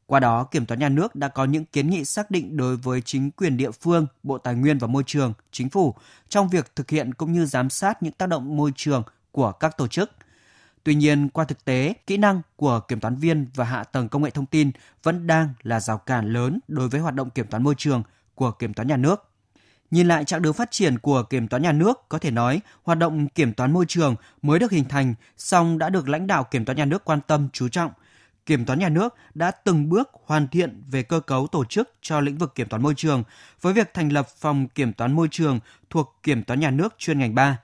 Qua 0.05 0.19
đó, 0.19 0.43
Kiểm 0.43 0.65
toán 0.65 0.79
nhà 0.79 0.89
nước 0.89 1.15
đã 1.15 1.27
có 1.27 1.45
những 1.45 1.65
kiến 1.65 1.89
nghị 1.89 2.05
xác 2.05 2.31
định 2.31 2.57
đối 2.57 2.77
với 2.77 3.01
chính 3.01 3.31
quyền 3.31 3.57
địa 3.57 3.71
phương, 3.71 4.07
Bộ 4.23 4.37
Tài 4.37 4.55
nguyên 4.55 4.77
và 4.77 4.87
Môi 4.87 5.03
trường, 5.05 5.33
Chính 5.51 5.69
phủ 5.69 5.95
trong 6.29 6.49
việc 6.49 6.75
thực 6.75 6.89
hiện 6.89 7.13
cũng 7.13 7.33
như 7.33 7.45
giám 7.45 7.69
sát 7.69 8.03
những 8.03 8.13
tác 8.13 8.29
động 8.29 8.57
môi 8.57 8.71
trường 8.75 9.03
của 9.31 9.51
các 9.51 9.77
tổ 9.77 9.87
chức. 9.87 10.11
Tuy 10.83 10.95
nhiên, 10.95 11.29
qua 11.29 11.45
thực 11.45 11.65
tế, 11.65 11.93
kỹ 12.07 12.17
năng 12.17 12.41
của 12.55 12.79
kiểm 12.79 12.99
toán 12.99 13.15
viên 13.15 13.47
và 13.55 13.65
hạ 13.65 13.83
tầng 13.83 14.09
công 14.09 14.23
nghệ 14.23 14.29
thông 14.29 14.45
tin 14.45 14.71
vẫn 15.03 15.27
đang 15.27 15.49
là 15.63 15.79
rào 15.79 15.97
cản 15.97 16.33
lớn 16.33 16.59
đối 16.67 16.89
với 16.89 17.01
hoạt 17.01 17.15
động 17.15 17.29
kiểm 17.29 17.47
toán 17.47 17.63
môi 17.63 17.75
trường 17.77 18.03
của 18.35 18.51
kiểm 18.51 18.73
toán 18.73 18.87
nhà 18.87 18.97
nước. 18.97 19.28
Nhìn 19.91 20.07
lại 20.07 20.25
chặng 20.25 20.41
đường 20.41 20.53
phát 20.53 20.71
triển 20.71 20.99
của 20.99 21.23
kiểm 21.23 21.47
toán 21.47 21.63
nhà 21.63 21.71
nước, 21.71 22.09
có 22.09 22.19
thể 22.19 22.31
nói 22.31 22.61
hoạt 22.83 22.97
động 22.97 23.27
kiểm 23.27 23.53
toán 23.53 23.73
môi 23.73 23.85
trường 23.85 24.15
mới 24.41 24.59
được 24.59 24.71
hình 24.71 24.85
thành, 24.89 25.13
song 25.37 25.77
đã 25.77 25.89
được 25.89 26.09
lãnh 26.09 26.27
đạo 26.27 26.43
kiểm 26.43 26.65
toán 26.65 26.77
nhà 26.77 26.85
nước 26.85 27.05
quan 27.05 27.19
tâm 27.27 27.49
chú 27.53 27.69
trọng. 27.69 27.91
Kiểm 28.45 28.65
toán 28.65 28.79
nhà 28.79 28.89
nước 28.89 29.15
đã 29.33 29.51
từng 29.51 29.89
bước 29.89 30.09
hoàn 30.25 30.47
thiện 30.47 30.83
về 30.91 31.03
cơ 31.03 31.19
cấu 31.19 31.47
tổ 31.47 31.65
chức 31.65 31.93
cho 32.01 32.19
lĩnh 32.19 32.37
vực 32.37 32.55
kiểm 32.55 32.67
toán 32.67 32.83
môi 32.83 32.93
trường 32.95 33.23
với 33.61 33.73
việc 33.73 33.93
thành 33.93 34.09
lập 34.09 34.27
phòng 34.39 34.67
kiểm 34.67 34.93
toán 34.93 35.13
môi 35.15 35.27
trường 35.31 35.59
thuộc 35.89 36.19
kiểm 36.23 36.43
toán 36.43 36.59
nhà 36.59 36.71
nước 36.71 36.95
chuyên 36.97 37.19
ngành 37.19 37.35
3. 37.35 37.57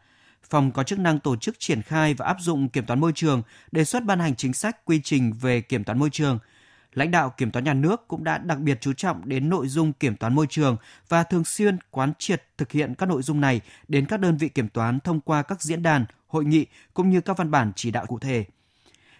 Phòng 0.49 0.71
có 0.71 0.83
chức 0.83 0.99
năng 0.99 1.19
tổ 1.19 1.35
chức 1.35 1.59
triển 1.59 1.81
khai 1.81 2.13
và 2.13 2.25
áp 2.25 2.37
dụng 2.39 2.69
kiểm 2.69 2.85
toán 2.85 2.99
môi 2.99 3.11
trường, 3.15 3.41
đề 3.71 3.85
xuất 3.85 4.03
ban 4.03 4.19
hành 4.19 4.35
chính 4.35 4.53
sách 4.53 4.85
quy 4.85 5.01
trình 5.03 5.33
về 5.41 5.61
kiểm 5.61 5.83
toán 5.83 5.99
môi 5.99 6.09
trường– 6.09 6.39
lãnh 6.95 7.11
đạo 7.11 7.33
kiểm 7.37 7.51
toán 7.51 7.65
nhà 7.65 7.73
nước 7.73 8.07
cũng 8.07 8.23
đã 8.23 8.37
đặc 8.37 8.59
biệt 8.59 8.77
chú 8.81 8.93
trọng 8.93 9.29
đến 9.29 9.49
nội 9.49 9.67
dung 9.67 9.93
kiểm 9.93 10.15
toán 10.15 10.35
môi 10.35 10.47
trường 10.49 10.77
và 11.09 11.23
thường 11.23 11.43
xuyên 11.45 11.77
quán 11.91 12.13
triệt 12.19 12.43
thực 12.57 12.71
hiện 12.71 12.95
các 12.95 13.09
nội 13.09 13.21
dung 13.21 13.41
này 13.41 13.61
đến 13.87 14.05
các 14.05 14.19
đơn 14.19 14.37
vị 14.37 14.49
kiểm 14.49 14.69
toán 14.69 14.99
thông 14.99 15.21
qua 15.21 15.43
các 15.43 15.61
diễn 15.61 15.83
đàn, 15.83 16.05
hội 16.27 16.45
nghị 16.45 16.65
cũng 16.93 17.09
như 17.09 17.21
các 17.21 17.37
văn 17.37 17.51
bản 17.51 17.71
chỉ 17.75 17.91
đạo 17.91 18.05
cụ 18.05 18.19
thể. 18.19 18.45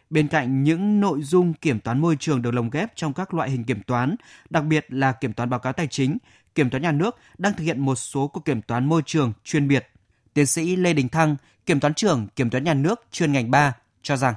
Bên 0.09 0.27
cạnh 0.27 0.63
những 0.63 0.99
nội 0.99 1.21
dung 1.21 1.53
kiểm 1.53 1.79
toán 1.79 2.01
môi 2.01 2.15
trường 2.19 2.41
được 2.41 2.51
lồng 2.51 2.69
ghép 2.69 2.95
trong 2.95 3.13
các 3.13 3.33
loại 3.33 3.49
hình 3.49 3.63
kiểm 3.63 3.83
toán, 3.83 4.15
đặc 4.49 4.63
biệt 4.63 4.85
là 4.89 5.11
kiểm 5.11 5.33
toán 5.33 5.49
báo 5.49 5.59
cáo 5.59 5.73
tài 5.73 5.87
chính, 5.87 6.17
kiểm 6.55 6.69
toán 6.69 6.83
nhà 6.83 6.91
nước 6.91 7.17
đang 7.37 7.53
thực 7.53 7.63
hiện 7.63 7.79
một 7.79 7.95
số 7.95 8.27
cuộc 8.27 8.45
kiểm 8.45 8.61
toán 8.61 8.85
môi 8.85 9.01
trường 9.05 9.33
chuyên 9.43 9.67
biệt. 9.67 9.89
Tiến 10.33 10.45
sĩ 10.45 10.75
Lê 10.75 10.93
Đình 10.93 11.09
Thăng, 11.09 11.35
kiểm 11.65 11.79
toán 11.79 11.93
trưởng 11.93 12.27
kiểm 12.35 12.49
toán 12.49 12.63
nhà 12.63 12.73
nước 12.73 13.05
chuyên 13.11 13.31
ngành 13.31 13.51
3 13.51 13.73
cho 14.01 14.17
rằng 14.17 14.33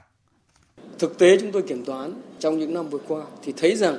Thực 0.98 1.18
tế 1.18 1.36
chúng 1.40 1.52
tôi 1.52 1.62
kiểm 1.62 1.84
toán 1.84 2.12
trong 2.38 2.58
những 2.58 2.74
năm 2.74 2.88
vừa 2.88 2.98
qua 3.08 3.26
thì 3.44 3.52
thấy 3.56 3.76
rằng 3.76 3.98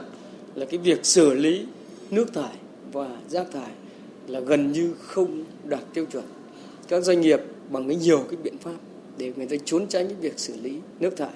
là 0.55 0.65
cái 0.65 0.77
việc 0.77 1.05
xử 1.05 1.33
lý 1.33 1.65
nước 2.11 2.33
thải 2.33 2.53
và 2.91 3.17
rác 3.29 3.51
thải 3.51 3.71
là 4.27 4.39
gần 4.39 4.71
như 4.71 4.93
không 5.01 5.43
đạt 5.63 5.83
tiêu 5.93 6.05
chuẩn. 6.11 6.23
Các 6.87 7.03
doanh 7.03 7.21
nghiệp 7.21 7.41
bằng 7.69 7.87
cái 7.87 7.95
nhiều 7.95 8.19
cái 8.29 8.37
biện 8.43 8.57
pháp 8.57 8.75
để 9.17 9.31
người 9.35 9.45
ta 9.45 9.55
trốn 9.65 9.87
tránh 9.87 10.07
cái 10.07 10.15
việc 10.21 10.39
xử 10.39 10.53
lý 10.63 10.73
nước 10.99 11.17
thải. 11.17 11.33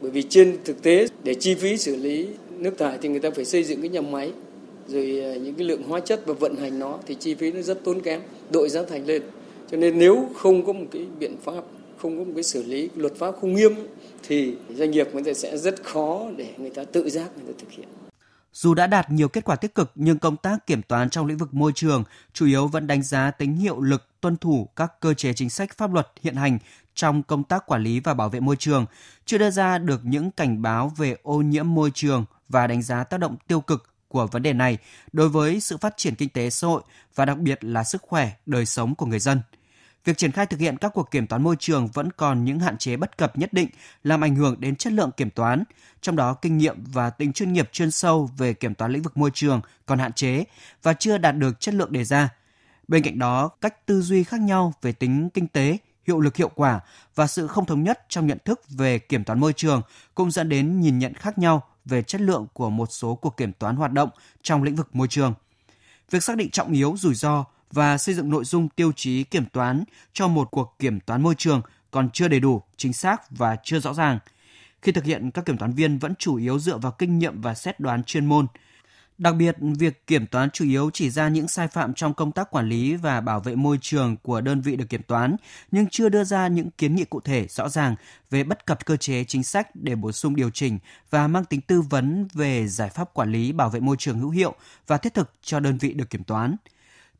Bởi 0.00 0.10
vì 0.10 0.22
trên 0.22 0.58
thực 0.64 0.82
tế 0.82 1.06
để 1.24 1.34
chi 1.34 1.54
phí 1.54 1.76
xử 1.76 1.96
lý 1.96 2.28
nước 2.58 2.78
thải 2.78 2.98
thì 3.02 3.08
người 3.08 3.20
ta 3.20 3.30
phải 3.30 3.44
xây 3.44 3.64
dựng 3.64 3.80
cái 3.80 3.88
nhà 3.88 4.00
máy 4.00 4.32
rồi 4.88 5.20
à, 5.24 5.34
những 5.36 5.54
cái 5.54 5.66
lượng 5.66 5.82
hóa 5.82 6.00
chất 6.00 6.26
và 6.26 6.34
vận 6.34 6.56
hành 6.56 6.78
nó 6.78 6.98
thì 7.06 7.14
chi 7.14 7.34
phí 7.34 7.52
nó 7.52 7.62
rất 7.62 7.84
tốn 7.84 8.00
kém, 8.00 8.20
đội 8.52 8.68
giá 8.68 8.82
thành 8.82 9.06
lên. 9.06 9.22
Cho 9.70 9.76
nên 9.76 9.98
nếu 9.98 10.28
không 10.34 10.64
có 10.64 10.72
một 10.72 10.86
cái 10.90 11.06
biện 11.18 11.36
pháp 11.44 11.64
không 12.02 12.18
có 12.18 12.24
một 12.24 12.32
cái 12.34 12.42
xử 12.42 12.62
lý 12.62 12.88
luật 12.96 13.12
pháp 13.18 13.34
không 13.40 13.54
nghiêm 13.54 13.72
thì 14.22 14.54
doanh 14.74 14.90
nghiệp 14.90 15.08
người 15.12 15.22
ta 15.22 15.32
sẽ 15.32 15.58
rất 15.58 15.84
khó 15.84 16.30
để 16.36 16.54
người 16.58 16.70
ta 16.70 16.84
tự 16.84 17.10
giác 17.10 17.30
người 17.36 17.52
ta 17.52 17.58
thực 17.58 17.70
hiện. 17.70 17.88
Dù 18.52 18.74
đã 18.74 18.86
đạt 18.86 19.10
nhiều 19.10 19.28
kết 19.28 19.44
quả 19.44 19.56
tích 19.56 19.74
cực 19.74 19.90
nhưng 19.94 20.18
công 20.18 20.36
tác 20.36 20.66
kiểm 20.66 20.82
toán 20.82 21.10
trong 21.10 21.26
lĩnh 21.26 21.36
vực 21.36 21.54
môi 21.54 21.72
trường 21.74 22.04
chủ 22.32 22.46
yếu 22.46 22.66
vẫn 22.66 22.86
đánh 22.86 23.02
giá 23.02 23.30
tính 23.30 23.56
hiệu 23.56 23.80
lực 23.80 24.06
tuân 24.20 24.36
thủ 24.36 24.68
các 24.76 25.00
cơ 25.00 25.14
chế 25.14 25.32
chính 25.32 25.50
sách 25.50 25.76
pháp 25.76 25.94
luật 25.94 26.08
hiện 26.22 26.34
hành 26.34 26.58
trong 26.94 27.22
công 27.22 27.44
tác 27.44 27.66
quản 27.66 27.82
lý 27.82 28.00
và 28.00 28.14
bảo 28.14 28.28
vệ 28.28 28.40
môi 28.40 28.56
trường, 28.56 28.86
chưa 29.24 29.38
đưa 29.38 29.50
ra 29.50 29.78
được 29.78 30.00
những 30.04 30.30
cảnh 30.30 30.62
báo 30.62 30.92
về 30.96 31.16
ô 31.22 31.36
nhiễm 31.42 31.74
môi 31.74 31.90
trường 31.94 32.24
và 32.48 32.66
đánh 32.66 32.82
giá 32.82 33.04
tác 33.04 33.20
động 33.20 33.36
tiêu 33.46 33.60
cực 33.60 33.84
của 34.08 34.26
vấn 34.26 34.42
đề 34.42 34.52
này 34.52 34.78
đối 35.12 35.28
với 35.28 35.60
sự 35.60 35.76
phát 35.76 35.96
triển 35.96 36.14
kinh 36.14 36.28
tế 36.28 36.50
xã 36.50 36.66
hội 36.66 36.82
và 37.14 37.24
đặc 37.24 37.38
biệt 37.38 37.64
là 37.64 37.84
sức 37.84 38.02
khỏe, 38.02 38.30
đời 38.46 38.66
sống 38.66 38.94
của 38.94 39.06
người 39.06 39.18
dân. 39.18 39.40
Việc 40.04 40.18
triển 40.18 40.32
khai 40.32 40.46
thực 40.46 40.60
hiện 40.60 40.76
các 40.76 40.92
cuộc 40.94 41.10
kiểm 41.10 41.26
toán 41.26 41.42
môi 41.42 41.56
trường 41.58 41.86
vẫn 41.86 42.12
còn 42.12 42.44
những 42.44 42.58
hạn 42.58 42.78
chế 42.78 42.96
bất 42.96 43.18
cập 43.18 43.38
nhất 43.38 43.52
định 43.52 43.68
làm 44.04 44.24
ảnh 44.24 44.34
hưởng 44.34 44.60
đến 44.60 44.76
chất 44.76 44.92
lượng 44.92 45.10
kiểm 45.16 45.30
toán, 45.30 45.64
trong 46.00 46.16
đó 46.16 46.34
kinh 46.34 46.58
nghiệm 46.58 46.84
và 46.92 47.10
tính 47.10 47.32
chuyên 47.32 47.52
nghiệp 47.52 47.68
chuyên 47.72 47.90
sâu 47.90 48.30
về 48.38 48.54
kiểm 48.54 48.74
toán 48.74 48.92
lĩnh 48.92 49.02
vực 49.02 49.16
môi 49.16 49.30
trường 49.34 49.60
còn 49.86 49.98
hạn 49.98 50.12
chế 50.12 50.44
và 50.82 50.92
chưa 50.92 51.18
đạt 51.18 51.36
được 51.36 51.60
chất 51.60 51.74
lượng 51.74 51.92
đề 51.92 52.04
ra. 52.04 52.28
Bên 52.88 53.02
cạnh 53.02 53.18
đó, 53.18 53.48
cách 53.60 53.86
tư 53.86 54.02
duy 54.02 54.24
khác 54.24 54.40
nhau 54.40 54.74
về 54.82 54.92
tính 54.92 55.28
kinh 55.34 55.48
tế, 55.48 55.78
hiệu 56.06 56.20
lực 56.20 56.36
hiệu 56.36 56.50
quả 56.54 56.80
và 57.14 57.26
sự 57.26 57.46
không 57.46 57.66
thống 57.66 57.82
nhất 57.82 58.06
trong 58.08 58.26
nhận 58.26 58.38
thức 58.44 58.60
về 58.70 58.98
kiểm 58.98 59.24
toán 59.24 59.40
môi 59.40 59.52
trường 59.52 59.82
cũng 60.14 60.30
dẫn 60.30 60.48
đến 60.48 60.80
nhìn 60.80 60.98
nhận 60.98 61.14
khác 61.14 61.38
nhau 61.38 61.62
về 61.84 62.02
chất 62.02 62.20
lượng 62.20 62.46
của 62.52 62.70
một 62.70 62.86
số 62.90 63.14
cuộc 63.14 63.36
kiểm 63.36 63.52
toán 63.52 63.76
hoạt 63.76 63.92
động 63.92 64.10
trong 64.42 64.62
lĩnh 64.62 64.76
vực 64.76 64.96
môi 64.96 65.08
trường. 65.08 65.34
Việc 66.10 66.22
xác 66.22 66.36
định 66.36 66.50
trọng 66.50 66.72
yếu 66.72 66.94
rủi 66.98 67.14
ro 67.14 67.44
và 67.72 67.98
xây 67.98 68.14
dựng 68.14 68.30
nội 68.30 68.44
dung 68.44 68.68
tiêu 68.68 68.92
chí 68.96 69.24
kiểm 69.24 69.44
toán 69.46 69.84
cho 70.12 70.28
một 70.28 70.48
cuộc 70.50 70.76
kiểm 70.78 71.00
toán 71.00 71.22
môi 71.22 71.34
trường 71.34 71.62
còn 71.90 72.10
chưa 72.10 72.28
đầy 72.28 72.40
đủ, 72.40 72.62
chính 72.76 72.92
xác 72.92 73.30
và 73.30 73.56
chưa 73.64 73.80
rõ 73.80 73.94
ràng. 73.94 74.18
Khi 74.82 74.92
thực 74.92 75.04
hiện, 75.04 75.30
các 75.30 75.44
kiểm 75.44 75.58
toán 75.58 75.72
viên 75.72 75.98
vẫn 75.98 76.14
chủ 76.18 76.36
yếu 76.36 76.58
dựa 76.58 76.78
vào 76.78 76.92
kinh 76.92 77.18
nghiệm 77.18 77.40
và 77.40 77.54
xét 77.54 77.80
đoán 77.80 78.04
chuyên 78.04 78.26
môn– 78.26 78.46
Đặc 79.20 79.34
biệt, 79.38 79.56
việc 79.60 80.06
kiểm 80.06 80.26
toán 80.26 80.50
chủ 80.50 80.64
yếu 80.64 80.90
chỉ 80.92 81.10
ra 81.10 81.28
những 81.28 81.48
sai 81.48 81.68
phạm 81.68 81.94
trong 81.94 82.14
công 82.14 82.32
tác 82.32 82.50
quản 82.50 82.68
lý 82.68 82.94
và 82.94 83.20
bảo 83.20 83.40
vệ 83.40 83.54
môi 83.54 83.78
trường 83.80 84.16
của 84.22 84.40
đơn 84.40 84.60
vị 84.60 84.76
được 84.76 84.88
kiểm 84.88 85.02
toán, 85.02 85.36
nhưng 85.70 85.86
chưa 85.90 86.08
đưa 86.08 86.24
ra 86.24 86.48
những 86.48 86.70
kiến 86.70 86.94
nghị 86.94 87.04
cụ 87.04 87.20
thể 87.20 87.46
rõ 87.48 87.68
ràng 87.68 87.94
về 88.30 88.44
bất 88.44 88.66
cập 88.66 88.84
cơ 88.86 88.96
chế 88.96 89.24
chính 89.24 89.42
sách 89.42 89.68
để 89.74 89.94
bổ 89.94 90.12
sung 90.12 90.36
điều 90.36 90.50
chỉnh 90.50 90.78
và 91.10 91.28
mang 91.28 91.44
tính 91.44 91.60
tư 91.60 91.80
vấn 91.80 92.28
về 92.34 92.68
giải 92.68 92.88
pháp 92.88 93.14
quản 93.14 93.32
lý 93.32 93.52
bảo 93.52 93.68
vệ 93.68 93.80
môi 93.80 93.96
trường 93.98 94.18
hữu 94.18 94.30
hiệu 94.30 94.54
và 94.86 94.98
thiết 94.98 95.14
thực 95.14 95.32
cho 95.42 95.60
đơn 95.60 95.78
vị 95.78 95.92
được 95.92 96.10
kiểm 96.10 96.24
toán. 96.24 96.56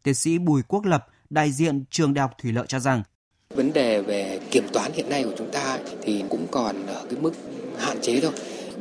Tiến 0.03 0.15
sĩ 0.15 0.39
Bùi 0.39 0.63
Quốc 0.63 0.85
Lập, 0.85 1.07
đại 1.31 1.53
diện 1.53 1.85
trường 1.91 2.15
Đại 2.15 2.23
học 2.23 2.31
Thủy 2.43 2.53
lợi 2.53 2.65
cho 2.69 2.79
rằng. 2.79 3.03
Vấn 3.55 3.73
đề 3.73 4.03
về 4.03 4.41
kiểm 4.51 4.65
toán 4.73 4.93
hiện 4.93 5.09
nay 5.09 5.25
của 5.25 5.35
chúng 5.39 5.51
ta 5.51 5.79
thì 6.03 6.25
cũng 6.31 6.47
còn 6.51 6.87
ở 6.87 7.07
cái 7.11 7.21
mức 7.21 7.33
hạn 7.79 7.99
chế 8.03 8.21
thôi. 8.21 8.33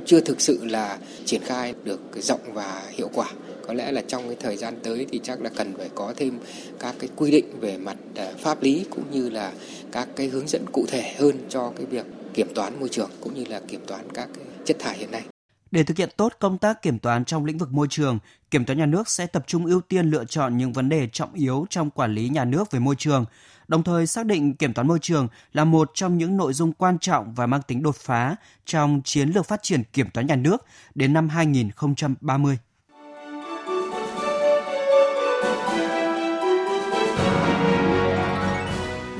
Chưa 0.06 0.20
thực 0.20 0.42
sự 0.42 0.66
là 0.66 0.98
triển 1.26 1.42
khai 1.46 1.74
được 1.84 2.00
rộng 2.16 2.54
và 2.54 2.84
hiệu 2.90 3.10
quả. 3.14 3.32
Có 3.68 3.74
lẽ 3.74 3.92
là 3.92 4.02
trong 4.08 4.28
cái 4.28 4.38
thời 4.40 4.58
gian 4.58 4.74
tới 4.84 5.08
thì 5.12 5.20
chắc 5.24 5.42
là 5.42 5.50
cần 5.56 5.74
phải 5.78 5.90
có 5.96 6.14
thêm 6.18 6.40
các 6.80 6.96
cái 7.00 7.10
quy 7.16 7.32
định 7.32 7.60
về 7.60 7.78
mặt 7.78 7.98
à, 8.16 8.32
pháp 8.40 8.64
lý 8.64 8.86
cũng 8.90 9.12
như 9.12 9.30
là 9.30 9.52
các 9.92 10.08
cái 10.16 10.28
hướng 10.28 10.48
dẫn 10.48 10.66
cụ 10.74 10.86
thể 10.88 11.14
hơn 11.18 11.38
cho 11.50 11.74
cái 11.76 11.86
việc 11.86 12.06
kiểm 12.34 12.54
toán 12.56 12.80
môi 12.80 12.90
trường 12.90 13.10
cũng 13.22 13.34
như 13.34 13.44
là 13.50 13.60
kiểm 13.68 13.82
toán 13.88 14.02
các 14.14 14.30
cái 14.36 14.46
chất 14.66 14.78
thải 14.80 14.98
hiện 14.98 15.12
nay. 15.12 15.24
Để 15.72 15.84
thực 15.84 15.98
hiện 15.98 16.10
tốt 16.18 16.34
công 16.40 16.58
tác 16.58 16.82
kiểm 16.82 17.00
toán 17.00 17.26
trong 17.26 17.46
lĩnh 17.46 17.58
vực 17.58 17.72
môi 17.72 17.88
trường, 17.90 18.20
Kiểm 18.52 18.66
toán 18.66 18.78
nhà 18.78 18.86
nước 18.86 19.10
sẽ 19.10 19.28
tập 19.28 19.44
trung 19.48 19.66
ưu 19.66 19.82
tiên 19.82 20.06
lựa 20.06 20.26
chọn 20.26 20.58
những 20.58 20.74
vấn 20.74 20.90
đề 20.90 21.08
trọng 21.08 21.34
yếu 21.34 21.66
trong 21.70 21.90
quản 21.90 22.14
lý 22.14 22.30
nhà 22.30 22.46
nước 22.46 22.72
về 22.72 22.80
môi 22.80 22.96
trường, 22.96 23.26
đồng 23.68 23.84
thời 23.84 24.08
xác 24.08 24.26
định 24.26 24.56
kiểm 24.56 24.74
toán 24.74 24.88
môi 24.88 25.00
trường 25.02 25.28
là 25.54 25.64
một 25.64 25.92
trong 25.94 26.18
những 26.18 26.38
nội 26.38 26.54
dung 26.54 26.74
quan 26.74 27.00
trọng 27.00 27.34
và 27.34 27.46
mang 27.46 27.62
tính 27.62 27.84
đột 27.84 27.96
phá 27.96 28.36
trong 28.66 29.02
chiến 29.04 29.30
lược 29.30 29.46
phát 29.46 29.64
triển 29.64 29.84
kiểm 29.94 30.10
toán 30.10 30.28
nhà 30.28 30.36
nước 30.36 30.66
đến 30.96 31.14
năm 31.14 31.30
2030. 31.30 32.58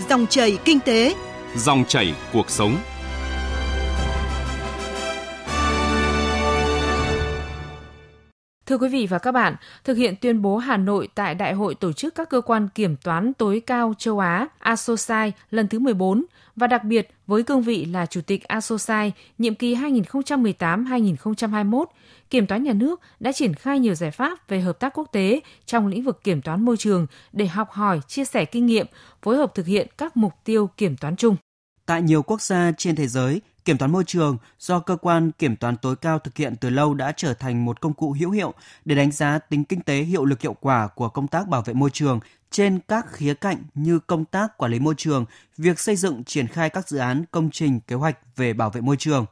Dòng 0.10 0.28
chảy 0.30 0.58
kinh 0.66 0.80
tế, 0.80 1.16
dòng 1.56 1.86
chảy 1.88 2.14
cuộc 2.34 2.50
sống. 2.50 2.78
Thưa 8.70 8.78
quý 8.78 8.90
vị 8.90 9.08
và 9.08 9.20
các 9.20 9.32
bạn, 9.32 9.56
thực 9.84 9.98
hiện 9.98 10.16
tuyên 10.22 10.42
bố 10.42 10.58
Hà 10.58 10.78
Nội 10.78 11.10
tại 11.16 11.36
Đại 11.36 11.54
hội 11.54 11.76
tổ 11.76 11.94
chức 11.94 12.16
các 12.16 12.30
cơ 12.30 12.42
quan 12.42 12.68
kiểm 12.76 12.96
toán 12.96 13.34
tối 13.34 13.62
cao 13.66 13.94
châu 13.98 14.20
Á 14.20 14.48
ASOSAI 14.60 15.34
lần 15.52 15.68
thứ 15.68 15.80
14 15.80 16.26
và 16.56 16.68
đặc 16.68 16.84
biệt 16.84 17.10
với 17.28 17.44
cương 17.44 17.62
vị 17.62 17.86
là 17.86 18.06
Chủ 18.06 18.22
tịch 18.22 18.44
ASOSAI 18.44 19.12
nhiệm 19.38 19.56
kỳ 19.56 19.76
2018-2021, 19.76 21.86
Kiểm 22.30 22.48
toán 22.48 22.64
nhà 22.64 22.74
nước 22.74 23.02
đã 23.20 23.32
triển 23.32 23.54
khai 23.54 23.80
nhiều 23.80 23.96
giải 23.96 24.12
pháp 24.12 24.48
về 24.48 24.62
hợp 24.62 24.80
tác 24.80 24.98
quốc 24.98 25.10
tế 25.12 25.40
trong 25.66 25.88
lĩnh 25.88 26.04
vực 26.04 26.24
kiểm 26.24 26.42
toán 26.42 26.66
môi 26.66 26.78
trường 26.78 27.08
để 27.34 27.48
học 27.48 27.72
hỏi, 27.72 28.00
chia 28.08 28.26
sẻ 28.26 28.46
kinh 28.46 28.66
nghiệm, 28.66 28.86
phối 29.22 29.38
hợp 29.38 29.56
thực 29.56 29.66
hiện 29.66 29.88
các 29.98 30.18
mục 30.18 30.34
tiêu 30.44 30.70
kiểm 30.78 30.98
toán 30.98 31.16
chung. 31.16 31.36
Tại 31.86 32.02
nhiều 32.02 32.24
quốc 32.24 32.42
gia 32.42 32.72
trên 32.78 32.96
thế 32.96 33.08
giới, 33.08 33.42
Kiểm 33.66 33.78
toán 33.78 33.92
môi 33.92 34.04
trường 34.04 34.38
do 34.60 34.80
cơ 34.80 34.96
quan 34.96 35.32
kiểm 35.32 35.56
toán 35.56 35.78
tối 35.78 35.96
cao 35.96 36.20
thực 36.20 36.38
hiện 36.38 36.56
từ 36.56 36.70
lâu 36.70 36.94
đã 36.94 37.12
trở 37.12 37.34
thành 37.34 37.66
một 37.66 37.82
công 37.82 37.94
cụ 37.94 38.16
hữu 38.20 38.32
hiệu 38.32 38.54
để 38.86 38.96
đánh 38.96 39.12
giá 39.12 39.40
tính 39.40 39.64
kinh 39.64 39.82
tế 39.82 40.02
hiệu 40.02 40.26
lực 40.26 40.42
hiệu 40.42 40.56
quả 40.60 40.88
của 40.88 41.10
công 41.10 41.28
tác 41.28 41.48
bảo 41.48 41.62
vệ 41.62 41.74
môi 41.74 41.90
trường 41.90 42.20
trên 42.52 42.80
các 42.88 43.06
khía 43.12 43.34
cạnh 43.34 43.64
như 43.74 44.00
công 44.00 44.26
tác 44.26 44.58
quản 44.58 44.72
lý 44.72 44.80
môi 44.80 44.96
trường, 44.98 45.26
việc 45.58 45.80
xây 45.80 45.96
dựng 45.96 46.24
triển 46.24 46.48
khai 46.48 46.70
các 46.70 46.90
dự 46.90 46.98
án 46.98 47.24
công 47.32 47.50
trình 47.52 47.80
kế 47.80 47.96
hoạch 47.96 48.18
về 48.36 48.54
bảo 48.54 48.70
vệ 48.70 48.82
môi 48.82 48.98
trường. 48.98 49.26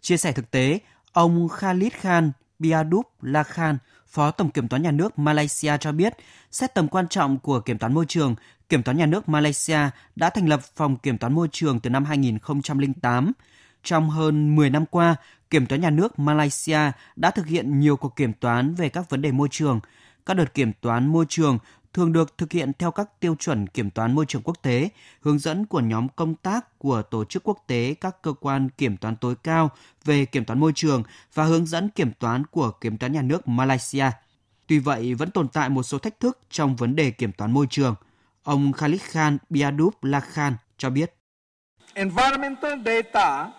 Chia 0.00 0.16
sẻ 0.16 0.32
thực 0.32 0.50
tế, 0.50 0.78
ông 1.12 1.48
Khalid 1.48 1.92
Khan 1.92 2.32
Biadup 2.58 3.06
Lakhan, 3.22 3.78
Phó 4.06 4.30
Tổng 4.30 4.50
Kiểm 4.50 4.68
toán 4.68 4.82
Nhà 4.82 4.90
nước 4.90 5.18
Malaysia 5.18 5.76
cho 5.80 5.92
biết, 5.92 6.12
xét 6.50 6.74
tầm 6.74 6.88
quan 6.88 7.08
trọng 7.08 7.38
của 7.38 7.60
kiểm 7.60 7.78
toán 7.78 7.94
môi 7.94 8.06
trường, 8.08 8.34
Kiểm 8.70 8.82
toán 8.82 8.96
Nhà 8.96 9.06
nước 9.06 9.28
Malaysia 9.28 9.78
đã 10.16 10.30
thành 10.30 10.48
lập 10.48 10.60
phòng 10.76 10.96
kiểm 10.96 11.18
toán 11.18 11.32
môi 11.32 11.48
trường 11.52 11.80
từ 11.80 11.90
năm 11.90 12.04
2008. 12.04 13.32
Trong 13.82 14.10
hơn 14.10 14.56
10 14.56 14.70
năm 14.70 14.86
qua, 14.86 15.16
Kiểm 15.50 15.66
toán 15.66 15.80
nhà 15.80 15.90
nước 15.90 16.18
Malaysia 16.18 16.78
đã 17.16 17.30
thực 17.30 17.46
hiện 17.46 17.80
nhiều 17.80 17.96
cuộc 17.96 18.16
kiểm 18.16 18.32
toán 18.32 18.74
về 18.74 18.88
các 18.88 19.10
vấn 19.10 19.22
đề 19.22 19.32
môi 19.32 19.48
trường. 19.50 19.80
Các 20.26 20.34
đợt 20.34 20.54
kiểm 20.54 20.72
toán 20.80 21.06
môi 21.06 21.26
trường 21.28 21.58
thường 21.92 22.12
được 22.12 22.38
thực 22.38 22.52
hiện 22.52 22.72
theo 22.78 22.90
các 22.90 23.20
tiêu 23.20 23.36
chuẩn 23.38 23.66
kiểm 23.66 23.90
toán 23.90 24.14
môi 24.14 24.26
trường 24.26 24.42
quốc 24.42 24.56
tế, 24.62 24.88
hướng 25.20 25.38
dẫn 25.38 25.66
của 25.66 25.80
nhóm 25.80 26.08
công 26.08 26.34
tác 26.34 26.78
của 26.78 27.02
tổ 27.02 27.24
chức 27.24 27.42
quốc 27.44 27.64
tế 27.66 27.94
các 28.00 28.22
cơ 28.22 28.32
quan 28.32 28.68
kiểm 28.78 28.96
toán 28.96 29.16
tối 29.16 29.34
cao 29.42 29.70
về 30.04 30.24
kiểm 30.24 30.44
toán 30.44 30.60
môi 30.60 30.72
trường 30.74 31.02
và 31.34 31.44
hướng 31.44 31.66
dẫn 31.66 31.88
kiểm 31.88 32.12
toán 32.18 32.46
của 32.46 32.70
kiểm 32.70 32.98
toán 32.98 33.12
nhà 33.12 33.22
nước 33.22 33.48
Malaysia. 33.48 34.06
Tuy 34.66 34.78
vậy, 34.78 35.14
vẫn 35.14 35.30
tồn 35.30 35.48
tại 35.48 35.68
một 35.68 35.82
số 35.82 35.98
thách 35.98 36.20
thức 36.20 36.38
trong 36.50 36.76
vấn 36.76 36.96
đề 36.96 37.10
kiểm 37.10 37.32
toán 37.32 37.52
môi 37.52 37.66
trường. 37.70 37.94
Ông 38.42 38.72
Khalid 38.72 39.00
Khan 39.02 39.38
Biadub 39.48 39.94
Lakhan 40.02 40.56
cho 40.78 40.90
biết. 40.90 41.14
Environmental 41.94 42.80
data 42.84 43.50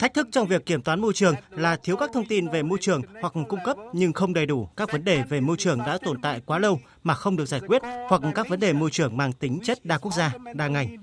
Thách 0.00 0.14
thức 0.14 0.28
trong 0.32 0.48
việc 0.48 0.66
kiểm 0.66 0.82
toán 0.82 1.00
môi 1.00 1.12
trường 1.12 1.34
là 1.50 1.76
thiếu 1.76 1.96
các 1.96 2.10
thông 2.12 2.26
tin 2.26 2.48
về 2.48 2.62
môi 2.62 2.78
trường 2.80 3.02
hoặc 3.22 3.32
cung 3.48 3.58
cấp 3.64 3.76
nhưng 3.92 4.12
không 4.12 4.34
đầy 4.34 4.46
đủ 4.46 4.68
các 4.76 4.92
vấn 4.92 5.04
đề 5.04 5.22
về 5.28 5.40
môi 5.40 5.56
trường 5.56 5.78
đã 5.78 5.98
tồn 5.98 6.20
tại 6.22 6.40
quá 6.46 6.58
lâu 6.58 6.80
mà 7.02 7.14
không 7.14 7.36
được 7.36 7.46
giải 7.46 7.60
quyết 7.60 7.82
hoặc 8.08 8.22
các 8.34 8.48
vấn 8.48 8.60
đề 8.60 8.72
môi 8.72 8.90
trường 8.90 9.16
mang 9.16 9.32
tính 9.32 9.58
chất 9.62 9.84
đa 9.84 9.98
quốc 9.98 10.14
gia, 10.14 10.32
đa 10.54 10.68
ngành. 10.68 10.96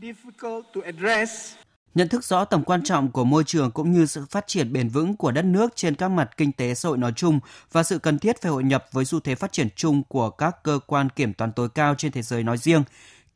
Nhận 1.95 2.09
thức 2.09 2.23
rõ 2.23 2.45
tầm 2.45 2.63
quan 2.63 2.83
trọng 2.83 3.11
của 3.11 3.23
môi 3.23 3.43
trường 3.43 3.71
cũng 3.71 3.91
như 3.91 4.05
sự 4.05 4.25
phát 4.29 4.47
triển 4.47 4.73
bền 4.73 4.89
vững 4.89 5.17
của 5.17 5.31
đất 5.31 5.45
nước 5.45 5.75
trên 5.75 5.95
các 5.95 6.11
mặt 6.11 6.29
kinh 6.37 6.51
tế 6.51 6.75
xã 6.75 6.89
hội 6.89 6.97
nói 6.97 7.13
chung 7.15 7.39
và 7.71 7.83
sự 7.83 7.99
cần 7.99 8.19
thiết 8.19 8.41
phải 8.41 8.51
hội 8.51 8.63
nhập 8.63 8.85
với 8.91 9.05
xu 9.05 9.19
thế 9.19 9.35
phát 9.35 9.51
triển 9.51 9.67
chung 9.75 10.03
của 10.03 10.29
các 10.29 10.63
cơ 10.63 10.79
quan 10.87 11.09
kiểm 11.09 11.33
toán 11.33 11.51
tối 11.51 11.69
cao 11.69 11.95
trên 11.97 12.11
thế 12.11 12.21
giới 12.21 12.43
nói 12.43 12.57
riêng, 12.57 12.83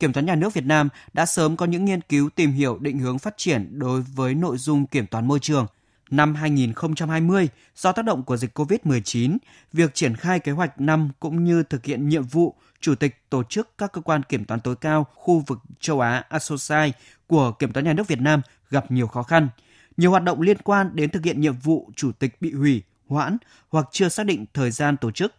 Kiểm 0.00 0.12
toán 0.12 0.26
nhà 0.26 0.34
nước 0.34 0.54
Việt 0.54 0.64
Nam 0.64 0.88
đã 1.12 1.26
sớm 1.26 1.56
có 1.56 1.66
những 1.66 1.84
nghiên 1.84 2.00
cứu 2.00 2.30
tìm 2.30 2.52
hiểu 2.52 2.78
định 2.78 2.98
hướng 2.98 3.18
phát 3.18 3.34
triển 3.36 3.78
đối 3.78 4.00
với 4.00 4.34
nội 4.34 4.58
dung 4.58 4.86
kiểm 4.86 5.06
toán 5.06 5.28
môi 5.28 5.40
trường. 5.40 5.66
Năm 6.10 6.34
2020, 6.34 7.48
do 7.76 7.92
tác 7.92 8.04
động 8.04 8.22
của 8.22 8.36
dịch 8.36 8.58
COVID-19, 8.58 9.36
việc 9.72 9.94
triển 9.94 10.16
khai 10.16 10.40
kế 10.40 10.52
hoạch 10.52 10.80
năm 10.80 11.10
cũng 11.20 11.44
như 11.44 11.62
thực 11.62 11.84
hiện 11.84 12.08
nhiệm 12.08 12.22
vụ 12.22 12.54
chủ 12.80 12.94
tịch 12.94 13.16
tổ 13.30 13.42
chức 13.42 13.78
các 13.78 13.92
cơ 13.92 14.00
quan 14.00 14.22
kiểm 14.22 14.44
toán 14.44 14.60
tối 14.60 14.76
cao 14.76 15.06
khu 15.14 15.44
vực 15.46 15.58
châu 15.80 16.00
Á 16.00 16.24
ASOSAI 16.28 16.92
của 17.26 17.52
Kiểm 17.52 17.72
toán 17.72 17.84
nhà 17.84 17.92
nước 17.92 18.08
Việt 18.08 18.20
Nam 18.20 18.40
gặp 18.70 18.90
nhiều 18.90 19.06
khó 19.06 19.22
khăn. 19.22 19.48
Nhiều 19.96 20.10
hoạt 20.10 20.22
động 20.22 20.40
liên 20.40 20.56
quan 20.58 20.90
đến 20.94 21.10
thực 21.10 21.24
hiện 21.24 21.40
nhiệm 21.40 21.54
vụ 21.54 21.90
chủ 21.96 22.12
tịch 22.12 22.36
bị 22.40 22.52
hủy, 22.52 22.82
hoãn 23.08 23.36
hoặc 23.68 23.88
chưa 23.92 24.08
xác 24.08 24.26
định 24.26 24.44
thời 24.54 24.70
gian 24.70 24.96
tổ 24.96 25.10
chức. 25.10 25.34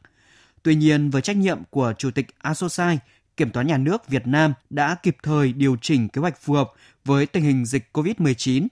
Tuy 0.64 0.76
nhiên, 0.76 1.10
với 1.10 1.22
trách 1.22 1.38
nhiệm 1.38 1.60
của 1.70 1.94
chủ 1.98 2.12
tịch 2.12 2.28
ASOSAI, 2.40 3.00
Kiểm 3.38 3.50
toán 3.50 3.68
nhà 3.68 3.78
nước 3.78 4.08
Việt 4.08 4.28
Nam 4.28 4.54
đã 4.70 4.96
kịp 5.04 5.18
thời 5.24 5.54
điều 5.54 5.78
chỉnh 5.82 6.10
kế 6.10 6.22
hoạch 6.22 6.42
phù 6.42 6.54
hợp 6.54 6.72
với 7.06 7.26
tình 7.26 7.44
hình 7.44 7.66
dịch 7.66 7.90
COVID-19. 7.94 8.68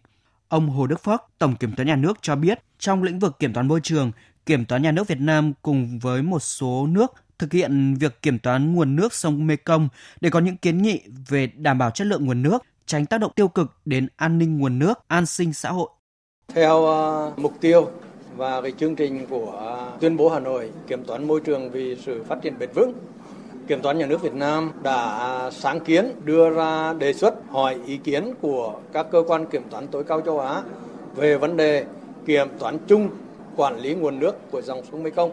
Ông 0.50 0.70
Hồ 0.70 0.88
Đức 0.88 1.04
Phước, 1.04 1.22
Tổng 1.38 1.56
Kiểm 1.56 1.76
toán 1.76 1.88
nhà 1.88 1.96
nước 1.96 2.18
cho 2.22 2.36
biết, 2.36 2.60
trong 2.80 3.04
lĩnh 3.04 3.20
vực 3.20 3.40
kiểm 3.40 3.54
toán 3.54 3.68
môi 3.68 3.80
trường, 3.84 4.12
Kiểm 4.46 4.66
toán 4.66 4.82
nhà 4.82 4.92
nước 4.92 5.08
Việt 5.08 5.20
Nam 5.20 5.54
cùng 5.62 6.00
với 6.00 6.22
một 6.22 6.40
số 6.40 6.88
nước 6.88 7.14
thực 7.40 7.54
hiện 7.54 7.96
việc 8.00 8.22
kiểm 8.22 8.40
toán 8.40 8.76
nguồn 8.76 8.96
nước 8.96 9.14
sông 9.14 9.48
Mekong 9.48 9.90
để 10.22 10.30
có 10.30 10.40
những 10.40 10.58
kiến 10.58 10.82
nghị 10.82 11.02
về 11.30 11.48
đảm 11.48 11.78
bảo 11.78 11.92
chất 11.92 12.08
lượng 12.08 12.26
nguồn 12.26 12.42
nước, 12.42 12.64
tránh 12.86 13.06
tác 13.06 13.18
động 13.18 13.32
tiêu 13.36 13.48
cực 13.48 13.72
đến 13.86 14.08
an 14.16 14.38
ninh 14.38 14.58
nguồn 14.58 14.80
nước, 14.80 15.00
an 15.08 15.26
sinh 15.26 15.54
xã 15.54 15.70
hội. 15.70 15.90
Theo 16.48 16.78
uh, 16.78 17.40
mục 17.40 17.54
tiêu 17.62 17.90
và 18.38 18.62
cái 18.62 18.72
chương 18.72 18.96
trình 18.96 19.26
của 19.30 19.80
uh, 19.94 20.02
tuyên 20.02 20.18
bố 20.18 20.30
Hà 20.30 20.40
Nội 20.40 20.72
kiểm 20.88 21.04
toán 21.04 21.28
môi 21.28 21.42
trường 21.42 21.72
vì 21.72 21.96
sự 22.06 22.24
phát 22.24 22.36
triển 22.42 22.60
bền 22.60 22.70
vững, 22.76 22.94
Kiểm 23.68 23.82
toán 23.82 23.98
nhà 23.98 24.06
nước 24.06 24.22
Việt 24.22 24.34
Nam 24.34 24.72
đã 24.84 25.50
sáng 25.52 25.80
kiến 25.80 26.12
đưa 26.24 26.50
ra 26.50 26.94
đề 26.94 27.14
xuất 27.14 27.34
hỏi 27.50 27.78
ý 27.86 27.98
kiến 27.98 28.34
của 28.42 28.74
các 28.94 29.08
cơ 29.12 29.24
quan 29.28 29.46
kiểm 29.46 29.64
toán 29.70 29.88
tối 29.88 30.04
cao 30.04 30.22
châu 30.22 30.40
Á 30.40 30.62
về 31.16 31.38
vấn 31.38 31.58
đề 31.58 31.86
kiểm 32.26 32.48
toán 32.60 32.78
chung 32.88 33.10
quản 33.56 33.80
lý 33.80 33.94
nguồn 33.94 34.20
nước 34.20 34.52
của 34.52 34.62
dòng 34.62 34.82
sông 34.92 35.04
Mekong. 35.04 35.32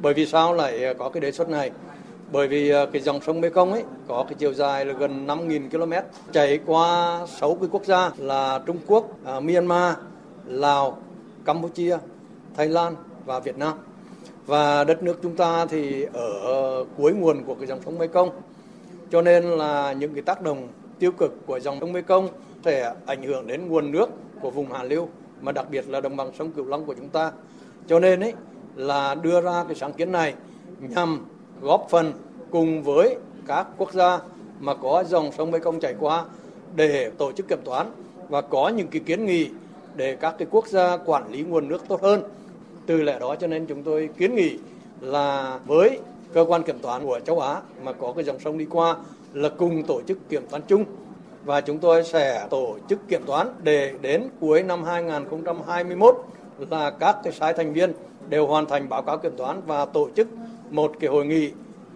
Bởi 0.00 0.14
vì 0.14 0.26
sao 0.26 0.54
lại 0.54 0.94
có 0.98 1.08
cái 1.08 1.20
đề 1.20 1.32
xuất 1.32 1.48
này? 1.48 1.70
Bởi 2.32 2.48
vì 2.48 2.70
à, 2.70 2.86
cái 2.92 3.02
dòng 3.02 3.20
sông 3.20 3.40
Mekong 3.40 3.72
ấy 3.72 3.84
có 4.08 4.24
cái 4.28 4.34
chiều 4.38 4.54
dài 4.54 4.84
là 4.84 4.92
gần 4.92 5.26
5.000 5.26 5.70
km, 5.70 5.92
chảy 6.32 6.58
qua 6.66 7.20
6 7.26 7.54
cái 7.54 7.68
quốc 7.72 7.84
gia 7.84 8.10
là 8.18 8.60
Trung 8.66 8.78
Quốc, 8.86 9.08
à, 9.24 9.40
Myanmar, 9.40 9.94
Lào, 10.46 10.98
Campuchia, 11.44 11.98
Thái 12.56 12.68
Lan 12.68 12.96
và 13.26 13.40
Việt 13.40 13.58
Nam. 13.58 13.72
Và 14.50 14.84
đất 14.84 15.02
nước 15.02 15.18
chúng 15.22 15.36
ta 15.36 15.66
thì 15.66 16.06
ở 16.42 16.84
cuối 16.96 17.12
nguồn 17.12 17.44
của 17.44 17.54
cái 17.54 17.66
dòng 17.66 17.80
sông 17.84 17.98
Mekong. 17.98 18.30
Cho 19.10 19.22
nên 19.22 19.44
là 19.44 19.92
những 19.92 20.14
cái 20.14 20.22
tác 20.22 20.42
động 20.42 20.68
tiêu 20.98 21.12
cực 21.12 21.46
của 21.46 21.60
dòng 21.60 21.80
sông 21.80 21.92
Mekong 21.92 22.28
sẽ 22.64 22.94
ảnh 23.06 23.22
hưởng 23.22 23.46
đến 23.46 23.68
nguồn 23.68 23.92
nước 23.92 24.06
của 24.40 24.50
vùng 24.50 24.72
Hà 24.72 24.82
lưu 24.82 25.08
mà 25.40 25.52
đặc 25.52 25.66
biệt 25.70 25.88
là 25.88 26.00
đồng 26.00 26.16
bằng 26.16 26.30
sông 26.38 26.52
Cửu 26.52 26.66
Long 26.66 26.84
của 26.84 26.94
chúng 26.94 27.08
ta. 27.08 27.32
Cho 27.88 28.00
nên 28.00 28.20
ấy, 28.20 28.32
là 28.76 29.14
đưa 29.14 29.40
ra 29.40 29.64
cái 29.68 29.76
sáng 29.76 29.92
kiến 29.92 30.12
này 30.12 30.34
nhằm 30.80 31.26
góp 31.62 31.86
phần 31.90 32.12
cùng 32.50 32.82
với 32.82 33.16
các 33.46 33.66
quốc 33.78 33.92
gia 33.92 34.18
mà 34.60 34.74
có 34.74 35.04
dòng 35.08 35.32
sông 35.32 35.50
Mekong 35.50 35.80
chảy 35.80 35.94
qua 36.00 36.24
để 36.76 37.10
tổ 37.18 37.32
chức 37.32 37.48
kiểm 37.48 37.60
toán 37.64 37.86
và 38.28 38.40
có 38.40 38.68
những 38.68 38.88
cái 38.88 39.00
kiến 39.06 39.26
nghị 39.26 39.48
để 39.96 40.16
các 40.16 40.34
cái 40.38 40.48
quốc 40.50 40.66
gia 40.66 40.96
quản 40.96 41.32
lý 41.32 41.42
nguồn 41.42 41.68
nước 41.68 41.88
tốt 41.88 42.02
hơn. 42.02 42.22
Từ 42.86 43.02
lẽ 43.02 43.18
đó 43.18 43.36
cho 43.36 43.46
nên 43.46 43.66
chúng 43.66 43.82
tôi 43.82 44.08
kiến 44.18 44.34
nghị 44.34 44.58
là 45.00 45.58
với 45.66 45.98
cơ 46.32 46.44
quan 46.48 46.62
kiểm 46.62 46.78
toán 46.78 47.04
của 47.04 47.20
châu 47.20 47.40
Á 47.40 47.60
mà 47.84 47.92
có 47.92 48.12
cái 48.12 48.24
dòng 48.24 48.40
sông 48.40 48.58
đi 48.58 48.66
qua 48.70 48.96
là 49.34 49.48
cùng 49.48 49.82
tổ 49.82 50.02
chức 50.02 50.28
kiểm 50.28 50.42
toán 50.50 50.62
chung 50.62 50.84
và 51.44 51.60
chúng 51.60 51.78
tôi 51.78 52.04
sẽ 52.04 52.46
tổ 52.50 52.76
chức 52.88 53.08
kiểm 53.08 53.22
toán 53.26 53.48
để 53.62 53.92
đến 54.00 54.28
cuối 54.40 54.62
năm 54.62 54.84
2021 54.84 56.14
là 56.70 56.90
các 56.90 57.16
cái 57.24 57.32
sai 57.32 57.52
thành 57.52 57.72
viên 57.72 57.92
đều 58.28 58.46
hoàn 58.46 58.66
thành 58.66 58.88
báo 58.88 59.02
cáo 59.02 59.18
kiểm 59.18 59.32
toán 59.36 59.60
và 59.66 59.84
tổ 59.84 60.08
chức 60.16 60.28
một 60.70 60.92
cái 61.00 61.10
hội 61.10 61.26
nghị 61.26 61.50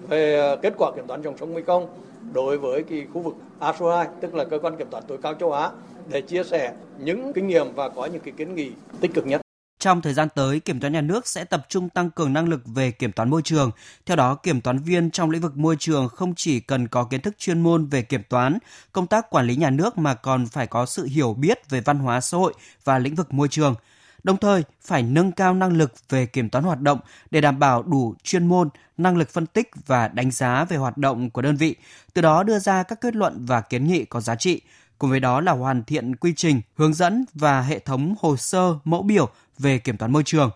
về 0.09 0.57
kết 0.63 0.75
quả 0.79 0.91
kiểm 0.97 1.07
toán 1.07 1.23
dòng 1.23 1.37
sông 1.39 1.55
Mekong 1.55 1.87
đối 2.33 2.59
với 2.59 2.83
cái 2.83 3.07
khu 3.15 3.21
vực 3.21 3.35
ASO2 3.61 4.07
tức 4.21 4.35
là 4.35 4.45
cơ 4.45 4.59
quan 4.59 4.77
kiểm 4.77 4.87
toán 4.91 5.05
tối 5.07 5.19
cao 5.23 5.35
châu 5.35 5.53
Á, 5.53 5.71
để 6.09 6.21
chia 6.21 6.45
sẻ 6.45 6.73
những 6.99 7.33
kinh 7.33 7.47
nghiệm 7.47 7.75
và 7.75 7.89
có 7.89 8.07
những 8.07 8.23
cái 8.25 8.35
kiến 8.37 8.55
nghị 8.55 8.71
tích 9.01 9.15
cực 9.15 9.27
nhất. 9.27 9.44
Trong 9.85 10.03
thời 10.03 10.15
gian 10.15 10.29
tới, 10.35 10.61
kiểm 10.61 10.81
toán 10.81 10.93
nhà 10.93 11.01
nước 11.01 11.27
sẽ 11.27 11.45
tập 11.45 11.67
trung 11.69 11.89
tăng 11.89 12.11
cường 12.11 12.33
năng 12.33 12.49
lực 12.49 12.61
về 12.67 12.91
kiểm 12.91 13.13
toán 13.13 13.31
môi 13.31 13.43
trường. 13.43 13.71
Theo 14.07 14.17
đó, 14.17 14.35
kiểm 14.35 14.61
toán 14.61 14.79
viên 14.79 15.11
trong 15.11 15.31
lĩnh 15.31 15.43
vực 15.43 15.57
môi 15.57 15.77
trường 15.79 16.09
không 16.09 16.35
chỉ 16.35 16.61
cần 16.61 16.89
có 16.89 17.05
kiến 17.05 17.21
thức 17.21 17.35
chuyên 17.39 17.61
môn 17.61 17.87
về 17.87 18.03
kiểm 18.03 18.23
toán, 18.29 18.59
công 18.93 19.07
tác 19.07 19.31
quản 19.31 19.47
lý 19.47 19.57
nhà 19.57 19.71
nước 19.71 19.99
mà 19.99 20.15
còn 20.15 20.47
phải 20.47 20.67
có 20.67 20.87
sự 20.87 21.05
hiểu 21.05 21.35
biết 21.35 21.71
về 21.71 21.81
văn 21.81 21.99
hóa 21.99 22.21
xã 22.21 22.39
hội 22.39 22.55
và 22.85 22.99
lĩnh 22.99 23.15
vực 23.15 23.35
môi 23.35 23.49
trường. 23.49 23.75
Đồng 24.23 24.37
thời, 24.37 24.63
phải 24.85 25.03
nâng 25.03 25.33
cao 25.33 25.55
năng 25.55 25.73
lực 25.73 25.93
về 26.09 26.27
kiểm 26.27 26.51
toán 26.51 26.65
hoạt 26.65 26.81
động 26.81 26.99
để 27.31 27.41
đảm 27.41 27.59
bảo 27.59 27.83
đủ 27.83 28.15
chuyên 28.23 28.47
môn, 28.47 28.69
năng 28.97 29.17
lực 29.17 29.31
phân 29.31 29.47
tích 29.47 29.71
và 29.87 30.09
đánh 30.09 30.31
giá 30.31 30.65
về 30.65 30.77
hoạt 30.77 30.99
động 30.99 31.31
của 31.31 31.43
đơn 31.43 31.57
vị, 31.57 31.77
từ 32.15 32.23
đó 32.23 32.43
đưa 32.43 32.59
ra 32.59 32.83
các 32.83 33.01
kết 33.01 33.17
luận 33.17 33.47
và 33.47 33.61
kiến 33.61 33.87
nghị 33.87 34.05
có 34.05 34.21
giá 34.21 34.35
trị, 34.35 34.61
cùng 34.99 35.11
với 35.11 35.21
đó 35.21 35.41
là 35.41 35.53
hoàn 35.53 35.85
thiện 35.85 36.17
quy 36.17 36.33
trình, 36.37 36.61
hướng 36.77 36.95
dẫn 36.95 37.25
và 37.35 37.61
hệ 37.61 37.79
thống 37.79 38.15
hồ 38.21 38.37
sơ, 38.37 38.75
mẫu 38.85 39.03
biểu 39.03 39.31
về 39.59 39.79
kiểm 39.79 39.97
toán 39.97 40.13
môi 40.13 40.23
trường. 40.25 40.51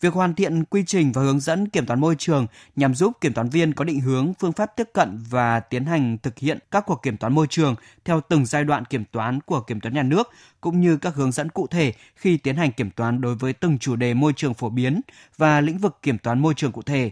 Việc 0.00 0.12
hoàn 0.12 0.34
thiện 0.34 0.64
quy 0.64 0.84
trình 0.86 1.12
và 1.12 1.22
hướng 1.22 1.40
dẫn 1.40 1.68
kiểm 1.68 1.86
toán 1.86 2.00
môi 2.00 2.16
trường 2.18 2.46
nhằm 2.76 2.94
giúp 2.94 3.12
kiểm 3.20 3.32
toán 3.32 3.48
viên 3.48 3.72
có 3.74 3.84
định 3.84 4.00
hướng, 4.00 4.34
phương 4.34 4.52
pháp 4.52 4.76
tiếp 4.76 4.88
cận 4.92 5.22
và 5.30 5.60
tiến 5.60 5.84
hành 5.84 6.18
thực 6.18 6.38
hiện 6.38 6.58
các 6.70 6.84
cuộc 6.86 7.02
kiểm 7.02 7.16
toán 7.16 7.32
môi 7.32 7.46
trường 7.50 7.74
theo 8.04 8.20
từng 8.28 8.46
giai 8.46 8.64
đoạn 8.64 8.84
kiểm 8.84 9.04
toán 9.12 9.40
của 9.40 9.60
kiểm 9.60 9.80
toán 9.80 9.94
nhà 9.94 10.02
nước, 10.02 10.30
cũng 10.60 10.80
như 10.80 10.96
các 10.96 11.14
hướng 11.14 11.32
dẫn 11.32 11.48
cụ 11.48 11.66
thể 11.66 11.92
khi 12.16 12.36
tiến 12.36 12.56
hành 12.56 12.72
kiểm 12.72 12.90
toán 12.90 13.20
đối 13.20 13.34
với 13.34 13.52
từng 13.52 13.78
chủ 13.78 13.96
đề 13.96 14.14
môi 14.14 14.32
trường 14.36 14.54
phổ 14.54 14.70
biến 14.70 15.00
và 15.36 15.60
lĩnh 15.60 15.78
vực 15.78 15.98
kiểm 16.02 16.18
toán 16.18 16.38
môi 16.38 16.54
trường 16.54 16.72
cụ 16.72 16.82
thể 16.82 17.10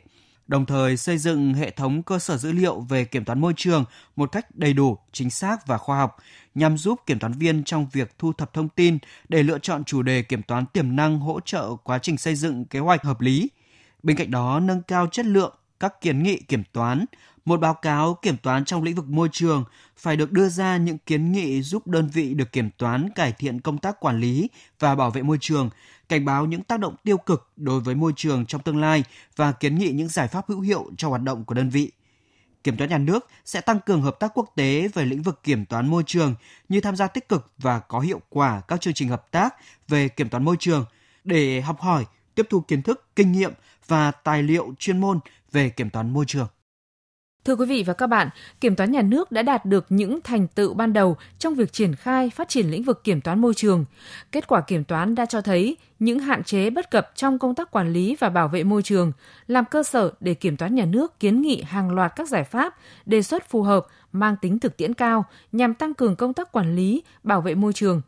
đồng 0.50 0.66
thời 0.66 0.96
xây 0.96 1.18
dựng 1.18 1.54
hệ 1.54 1.70
thống 1.70 2.02
cơ 2.02 2.18
sở 2.18 2.36
dữ 2.36 2.52
liệu 2.52 2.80
về 2.80 3.04
kiểm 3.04 3.24
toán 3.24 3.40
môi 3.40 3.52
trường 3.56 3.84
một 4.16 4.32
cách 4.32 4.46
đầy 4.54 4.72
đủ, 4.72 4.98
chính 5.12 5.30
xác 5.30 5.66
và 5.66 5.78
khoa 5.78 5.98
học 5.98 6.16
nhằm 6.54 6.78
giúp 6.78 7.00
kiểm 7.06 7.18
toán 7.18 7.32
viên 7.32 7.64
trong 7.64 7.86
việc 7.92 8.18
thu 8.18 8.32
thập 8.32 8.52
thông 8.52 8.68
tin 8.68 8.98
để 9.28 9.42
lựa 9.42 9.58
chọn 9.58 9.84
chủ 9.84 10.02
đề 10.02 10.22
kiểm 10.22 10.42
toán 10.42 10.66
tiềm 10.66 10.96
năng 10.96 11.18
hỗ 11.18 11.40
trợ 11.40 11.76
quá 11.84 11.98
trình 11.98 12.18
xây 12.18 12.34
dựng 12.34 12.64
kế 12.64 12.78
hoạch 12.78 13.02
hợp 13.02 13.20
lý. 13.20 13.48
Bên 14.02 14.16
cạnh 14.16 14.30
đó, 14.30 14.60
nâng 14.60 14.82
cao 14.82 15.06
chất 15.06 15.26
lượng 15.26 15.54
các 15.80 16.00
kiến 16.00 16.22
nghị 16.22 16.36
kiểm 16.36 16.62
toán, 16.72 17.04
một 17.44 17.60
báo 17.60 17.74
cáo 17.74 18.18
kiểm 18.22 18.36
toán 18.36 18.64
trong 18.64 18.82
lĩnh 18.82 18.94
vực 18.94 19.08
môi 19.08 19.28
trường 19.32 19.64
phải 19.96 20.16
được 20.16 20.32
đưa 20.32 20.48
ra 20.48 20.76
những 20.76 20.98
kiến 20.98 21.32
nghị 21.32 21.62
giúp 21.62 21.86
đơn 21.86 22.08
vị 22.12 22.34
được 22.34 22.52
kiểm 22.52 22.70
toán 22.70 23.10
cải 23.14 23.32
thiện 23.32 23.60
công 23.60 23.78
tác 23.78 24.00
quản 24.00 24.20
lý 24.20 24.48
và 24.78 24.94
bảo 24.94 25.10
vệ 25.10 25.22
môi 25.22 25.38
trường, 25.40 25.70
cảnh 26.08 26.24
báo 26.24 26.46
những 26.46 26.62
tác 26.62 26.80
động 26.80 26.94
tiêu 27.04 27.16
cực 27.16 27.50
đối 27.56 27.80
với 27.80 27.94
môi 27.94 28.12
trường 28.16 28.46
trong 28.46 28.62
tương 28.62 28.80
lai 28.80 29.04
và 29.36 29.52
kiến 29.52 29.78
nghị 29.78 29.88
những 29.88 30.08
giải 30.08 30.28
pháp 30.28 30.48
hữu 30.48 30.60
hiệu 30.60 30.90
cho 30.96 31.08
hoạt 31.08 31.22
động 31.22 31.44
của 31.44 31.54
đơn 31.54 31.70
vị. 31.70 31.90
Kiểm 32.64 32.76
toán 32.76 32.90
nhà 32.90 32.98
nước 32.98 33.26
sẽ 33.44 33.60
tăng 33.60 33.80
cường 33.80 34.02
hợp 34.02 34.20
tác 34.20 34.30
quốc 34.34 34.52
tế 34.56 34.88
về 34.94 35.04
lĩnh 35.04 35.22
vực 35.22 35.40
kiểm 35.42 35.64
toán 35.64 35.86
môi 35.86 36.02
trường 36.06 36.34
như 36.68 36.80
tham 36.80 36.96
gia 36.96 37.06
tích 37.06 37.28
cực 37.28 37.52
và 37.58 37.80
có 37.80 38.00
hiệu 38.00 38.20
quả 38.28 38.60
các 38.68 38.80
chương 38.80 38.94
trình 38.94 39.08
hợp 39.08 39.30
tác 39.30 39.54
về 39.88 40.08
kiểm 40.08 40.28
toán 40.28 40.44
môi 40.44 40.56
trường 40.58 40.84
để 41.24 41.60
học 41.60 41.80
hỏi, 41.80 42.04
tiếp 42.34 42.46
thu 42.50 42.60
kiến 42.60 42.82
thức, 42.82 43.06
kinh 43.16 43.32
nghiệm 43.32 43.52
và 43.86 44.10
tài 44.10 44.42
liệu 44.42 44.74
chuyên 44.78 45.00
môn 45.00 45.20
về 45.52 45.70
kiểm 45.70 45.90
toán 45.90 46.12
môi 46.12 46.24
trường. 46.28 46.46
Thưa 47.44 47.56
quý 47.56 47.66
vị 47.66 47.82
và 47.86 47.92
các 47.92 48.06
bạn, 48.06 48.28
Kiểm 48.60 48.76
toán 48.76 48.92
nhà 48.92 49.02
nước 49.02 49.32
đã 49.32 49.42
đạt 49.42 49.64
được 49.64 49.86
những 49.88 50.20
thành 50.20 50.48
tựu 50.48 50.74
ban 50.74 50.92
đầu 50.92 51.16
trong 51.38 51.54
việc 51.54 51.72
triển 51.72 51.94
khai 51.94 52.30
phát 52.30 52.48
triển 52.48 52.70
lĩnh 52.70 52.82
vực 52.82 53.04
kiểm 53.04 53.20
toán 53.20 53.40
môi 53.40 53.54
trường. 53.54 53.84
Kết 54.32 54.46
quả 54.46 54.60
kiểm 54.60 54.84
toán 54.84 55.14
đã 55.14 55.26
cho 55.26 55.40
thấy 55.40 55.76
những 55.98 56.18
hạn 56.18 56.44
chế 56.44 56.70
bất 56.70 56.90
cập 56.90 57.12
trong 57.14 57.38
công 57.38 57.54
tác 57.54 57.70
quản 57.70 57.92
lý 57.92 58.16
và 58.20 58.28
bảo 58.28 58.48
vệ 58.48 58.64
môi 58.64 58.82
trường, 58.82 59.12
làm 59.46 59.64
cơ 59.64 59.82
sở 59.82 60.12
để 60.20 60.34
Kiểm 60.34 60.56
toán 60.56 60.74
nhà 60.74 60.84
nước 60.84 61.20
kiến 61.20 61.42
nghị 61.42 61.62
hàng 61.62 61.90
loạt 61.90 62.12
các 62.16 62.28
giải 62.28 62.44
pháp, 62.44 62.76
đề 63.06 63.22
xuất 63.22 63.50
phù 63.50 63.62
hợp, 63.62 63.86
mang 64.12 64.36
tính 64.40 64.58
thực 64.58 64.76
tiễn 64.76 64.94
cao 64.94 65.24
nhằm 65.52 65.74
tăng 65.74 65.94
cường 65.94 66.16
công 66.16 66.34
tác 66.34 66.52
quản 66.52 66.76
lý, 66.76 67.02
bảo 67.22 67.40
vệ 67.40 67.54
môi 67.54 67.72
trường 67.72 68.02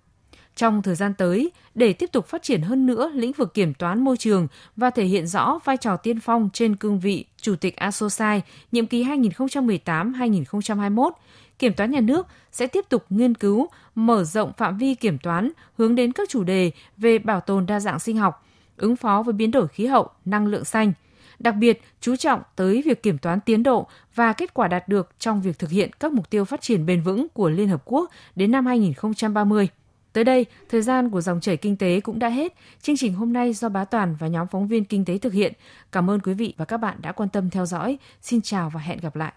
trong 0.57 0.83
thời 0.83 0.95
gian 0.95 1.15
tới 1.15 1.53
để 1.75 1.93
tiếp 1.93 2.13
tục 2.13 2.27
phát 2.27 2.43
triển 2.43 2.63
hơn 2.63 2.87
nữa 2.87 3.11
lĩnh 3.15 3.33
vực 3.33 3.55
kiểm 3.55 3.75
toán 3.75 4.05
môi 4.05 4.17
trường 4.17 4.49
và 4.77 4.91
thể 4.91 5.05
hiện 5.05 5.27
rõ 5.27 5.59
vai 5.65 5.77
trò 5.77 5.97
tiên 5.97 6.21
phong 6.21 6.51
trên 6.53 6.77
cương 6.77 7.01
vị 7.01 7.25
Chủ 7.41 7.57
tịch 7.57 7.77
ASOSAI 7.77 8.43
nhiệm 8.73 8.87
kỳ 8.87 9.05
2018-2021, 9.05 11.11
Kiểm 11.59 11.75
toán 11.75 11.91
nhà 11.91 12.01
nước 12.01 12.27
sẽ 12.53 12.67
tiếp 12.67 12.85
tục 12.89 13.05
nghiên 13.11 13.35
cứu, 13.35 13.67
mở 13.95 14.25
rộng 14.25 14.53
phạm 14.57 14.79
vi 14.79 14.95
kiểm 14.95 15.19
toán 15.19 15.51
hướng 15.79 15.95
đến 15.95 16.13
các 16.13 16.29
chủ 16.29 16.45
đề 16.45 16.71
về 16.97 17.19
bảo 17.19 17.41
tồn 17.41 17.67
đa 17.67 17.81
dạng 17.81 17.99
sinh 17.99 18.17
học, 18.17 18.47
ứng 18.77 18.97
phó 18.97 19.23
với 19.23 19.33
biến 19.33 19.51
đổi 19.51 19.69
khí 19.69 19.87
hậu, 19.87 20.11
năng 20.25 20.47
lượng 20.47 20.65
xanh, 20.65 20.93
đặc 21.39 21.55
biệt 21.55 21.83
chú 22.01 22.17
trọng 22.17 22.43
tới 22.57 22.83
việc 22.87 23.03
kiểm 23.03 23.19
toán 23.19 23.41
tiến 23.41 23.63
độ 23.63 23.87
và 24.15 24.33
kết 24.33 24.55
quả 24.55 24.69
đạt 24.69 24.89
được 24.89 25.11
trong 25.19 25.43
việc 25.43 25.59
thực 25.59 25.71
hiện 25.71 25.91
các 26.01 26.13
mục 26.13 26.31
tiêu 26.31 26.45
phát 26.45 26.61
triển 26.61 26.87
bền 26.87 27.03
vững 27.03 27.29
của 27.29 27.51
Liên 27.51 27.69
Hợp 27.69 27.83
Quốc 27.85 28.11
đến 28.37 28.51
năm 28.51 28.67
2030. 28.67 29.69
Tới 30.13 30.25
đây, 30.25 30.47
thời 30.69 30.83
gian 30.83 31.11
của 31.11 31.21
dòng 31.21 31.41
chảy 31.41 31.57
kinh 31.57 31.77
tế 31.77 32.01
cũng 32.01 32.19
đã 32.19 32.29
hết. 32.29 32.55
Chương 32.83 32.97
trình 32.97 33.15
hôm 33.15 33.33
nay 33.33 33.53
do 33.53 33.69
Bá 33.69 33.85
Toàn 33.85 34.17
và 34.19 34.27
nhóm 34.27 34.47
phóng 34.47 34.67
viên 34.67 34.85
kinh 34.85 35.05
tế 35.05 35.19
thực 35.19 35.33
hiện. 35.33 35.53
Cảm 35.93 36.11
ơn 36.11 36.21
quý 36.21 36.35
vị 36.35 36.55
và 36.57 36.65
các 36.65 36.77
bạn 36.77 36.97
đã 37.03 37.13
quan 37.13 37.29
tâm 37.29 37.51
theo 37.51 37.67
dõi. 37.67 37.99
Xin 38.23 38.41
chào 38.43 38.71
và 38.71 38.81
hẹn 38.81 38.99
gặp 39.03 39.17
lại. 39.17 39.31